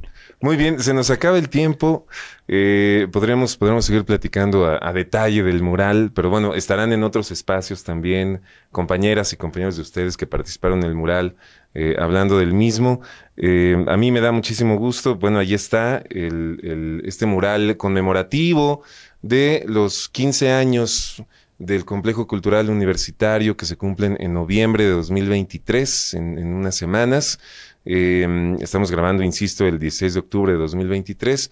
Muy 0.44 0.58
bien, 0.58 0.82
se 0.82 0.94
nos 0.94 1.10
acaba 1.10 1.38
el 1.38 1.48
tiempo. 1.48 2.06
Eh, 2.50 3.08
podríamos, 3.14 3.58
seguir 3.80 4.04
platicando 4.04 4.66
a, 4.66 4.92
detalle 4.92 5.42
del 5.42 5.64
mural, 5.64 6.12
pero 6.14 6.30
bueno, 6.30 6.54
estarán 6.54 6.92
en 6.92 7.06
otros 7.06 7.32
espacios 7.32 7.86
también 7.86 8.42
compañeras 8.70 9.32
y 9.32 9.38
compañeros 9.38 9.78
de 9.78 9.84
ustedes 9.84 10.18
que 10.18 10.28
participaron 10.28 10.80
en 10.80 10.90
el 10.90 10.96
mural 10.96 11.38
eh, 11.74 11.96
hablando 11.98 12.38
del 12.40 12.52
mismo. 12.54 13.00
Eh, 13.38 13.86
a 13.88 13.96
mí 13.96 14.12
me 14.12 14.20
da 14.20 14.34
muchísimo 14.34 14.76
gusto. 14.78 15.16
Bueno, 15.16 15.40
ahí 15.40 15.54
está 15.54 16.04
el, 16.10 17.02
este 17.06 17.26
mural 17.26 17.78
conmemorativo 17.78 18.84
de 19.22 19.64
los 19.66 20.10
15 20.10 20.52
años 20.52 21.24
del 21.58 21.86
Complejo 21.86 22.28
Cultural 22.28 22.70
Universitario 22.70 23.56
que 23.56 23.66
se 23.66 23.78
cumplen 23.78 24.18
en 24.20 24.34
noviembre 24.34 24.84
de 24.84 24.90
2023, 24.90 26.16
en, 26.16 26.38
en 26.38 26.48
unas 26.48 26.76
semanas. 26.76 27.40
Em, 27.86 28.56
estamos 28.56 28.92
grabando, 28.92 29.24
insisto, 29.24 29.66
el 29.66 29.80
16 29.80 30.14
de 30.14 30.20
octubre 30.20 30.54
de 30.54 30.60
2023 30.60 31.52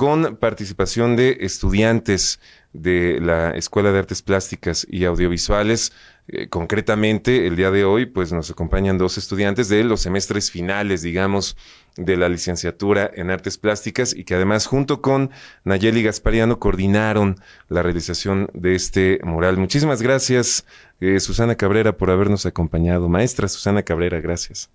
con 0.00 0.38
participación 0.38 1.14
de 1.14 1.36
estudiantes 1.40 2.40
de 2.72 3.18
la 3.20 3.50
Escuela 3.50 3.92
de 3.92 3.98
Artes 3.98 4.22
Plásticas 4.22 4.86
y 4.90 5.04
Audiovisuales. 5.04 5.92
Eh, 6.26 6.48
concretamente, 6.48 7.46
el 7.46 7.54
día 7.54 7.70
de 7.70 7.84
hoy, 7.84 8.06
pues 8.06 8.32
nos 8.32 8.50
acompañan 8.50 8.96
dos 8.96 9.18
estudiantes 9.18 9.68
de 9.68 9.84
los 9.84 10.00
semestres 10.00 10.50
finales, 10.50 11.02
digamos, 11.02 11.54
de 11.98 12.16
la 12.16 12.30
licenciatura 12.30 13.10
en 13.14 13.28
Artes 13.30 13.58
Plásticas 13.58 14.16
y 14.16 14.24
que 14.24 14.36
además, 14.36 14.64
junto 14.64 15.02
con 15.02 15.32
Nayeli 15.64 16.02
Gaspariano, 16.02 16.58
coordinaron 16.58 17.36
la 17.68 17.82
realización 17.82 18.48
de 18.54 18.74
este 18.74 19.20
mural. 19.22 19.58
Muchísimas 19.58 20.00
gracias, 20.00 20.64
eh, 21.02 21.20
Susana 21.20 21.56
Cabrera, 21.56 21.98
por 21.98 22.10
habernos 22.10 22.46
acompañado. 22.46 23.10
Maestra 23.10 23.48
Susana 23.48 23.82
Cabrera, 23.82 24.18
gracias 24.22 24.70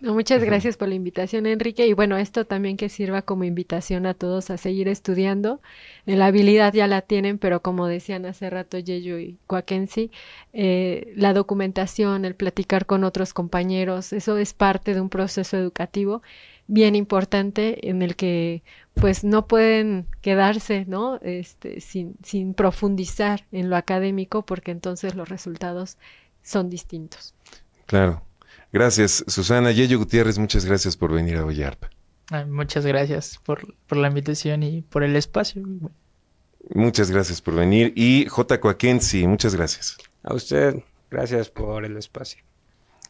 muchas 0.00 0.42
gracias 0.42 0.76
por 0.76 0.88
la 0.88 0.94
invitación, 0.94 1.46
Enrique. 1.46 1.86
Y 1.86 1.92
bueno, 1.92 2.16
esto 2.16 2.44
también 2.44 2.76
que 2.76 2.88
sirva 2.88 3.22
como 3.22 3.44
invitación 3.44 4.06
a 4.06 4.14
todos 4.14 4.50
a 4.50 4.56
seguir 4.56 4.88
estudiando. 4.88 5.60
Eh, 6.06 6.16
la 6.16 6.26
habilidad 6.26 6.72
ya 6.72 6.86
la 6.86 7.02
tienen, 7.02 7.38
pero 7.38 7.62
como 7.62 7.86
decían 7.86 8.26
hace 8.26 8.50
rato 8.50 8.78
Yeyo 8.78 9.18
y 9.18 9.38
Cuaquensi, 9.46 10.10
eh, 10.52 11.12
la 11.16 11.32
documentación, 11.32 12.24
el 12.24 12.34
platicar 12.34 12.86
con 12.86 13.04
otros 13.04 13.32
compañeros, 13.32 14.12
eso 14.12 14.36
es 14.38 14.52
parte 14.54 14.94
de 14.94 15.00
un 15.00 15.08
proceso 15.08 15.56
educativo 15.56 16.22
bien 16.68 16.96
importante 16.96 17.88
en 17.88 18.02
el 18.02 18.16
que 18.16 18.62
pues 18.94 19.24
no 19.24 19.46
pueden 19.46 20.06
quedarse, 20.20 20.84
¿no? 20.86 21.20
Este, 21.22 21.80
sin, 21.80 22.16
sin 22.22 22.54
profundizar 22.54 23.44
en 23.52 23.70
lo 23.70 23.76
académico 23.76 24.44
porque 24.44 24.72
entonces 24.72 25.14
los 25.14 25.28
resultados 25.28 25.98
son 26.42 26.70
distintos. 26.70 27.34
Claro. 27.86 28.25
Gracias, 28.72 29.24
Susana. 29.26 29.70
Yeyo 29.70 29.98
Gutiérrez, 29.98 30.38
muchas 30.38 30.64
gracias 30.64 30.96
por 30.96 31.12
venir 31.12 31.36
a 31.36 31.44
Vallarpa. 31.44 31.90
muchas 32.48 32.84
gracias 32.84 33.38
por, 33.44 33.74
por, 33.86 33.98
la 33.98 34.08
invitación 34.08 34.62
y 34.62 34.82
por 34.82 35.02
el 35.02 35.16
espacio. 35.16 35.62
Muchas 36.74 37.10
gracias 37.10 37.40
por 37.40 37.54
venir. 37.54 37.92
Y 37.96 38.26
J. 38.26 38.60
Coaquensi, 38.60 39.26
muchas 39.26 39.54
gracias. 39.54 39.96
A 40.22 40.34
usted, 40.34 40.82
gracias 41.10 41.48
por 41.48 41.84
el 41.84 41.96
espacio. 41.96 42.42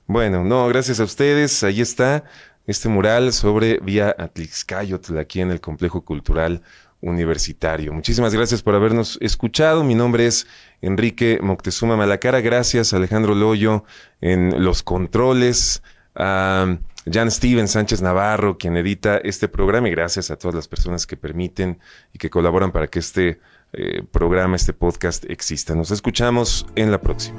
Bueno, 0.06 0.44
no, 0.44 0.68
gracias 0.68 1.00
a 1.00 1.04
ustedes. 1.04 1.64
Ahí 1.64 1.80
está 1.80 2.24
este 2.66 2.88
mural 2.88 3.32
sobre 3.32 3.78
Vía 3.78 4.14
Atlixcayotl 4.18 5.18
aquí 5.18 5.40
en 5.40 5.50
el 5.50 5.60
Complejo 5.60 6.04
Cultural 6.04 6.62
Universitario. 7.00 7.92
Muchísimas 7.92 8.34
gracias 8.34 8.62
por 8.62 8.74
habernos 8.74 9.18
escuchado. 9.20 9.84
Mi 9.84 9.94
nombre 9.94 10.26
es 10.26 10.46
Enrique 10.80 11.38
Moctezuma 11.42 11.96
Malacara. 11.96 12.40
Gracias 12.40 12.92
Alejandro 12.92 13.34
Loyo 13.34 13.84
en 14.20 14.64
los 14.64 14.82
controles. 14.82 15.82
A 16.14 16.78
Jan 17.10 17.30
Steven 17.30 17.68
Sánchez 17.68 18.02
Navarro, 18.02 18.58
quien 18.58 18.76
edita 18.76 19.18
este 19.18 19.48
programa, 19.48 19.88
y 19.88 19.92
gracias 19.92 20.30
a 20.30 20.36
todas 20.36 20.54
las 20.54 20.66
personas 20.66 21.06
que 21.06 21.16
permiten 21.16 21.78
y 22.12 22.18
que 22.18 22.30
colaboran 22.30 22.72
para 22.72 22.88
que 22.88 22.98
este 22.98 23.40
eh, 23.72 24.02
programa, 24.10 24.56
este 24.56 24.72
podcast 24.72 25.24
exista. 25.30 25.74
Nos 25.74 25.90
escuchamos 25.90 26.66
en 26.74 26.90
la 26.90 27.00
próxima. 27.00 27.38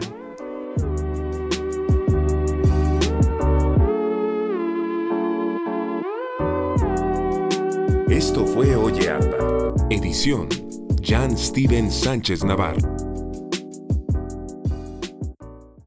Esto 8.18 8.47
fue 8.47 8.76
Oye 8.76 9.13
Edición 9.91 10.49
Jan 11.03 11.38
Steven 11.38 11.91
Sánchez 11.91 12.43
Navarro. 12.43 13.06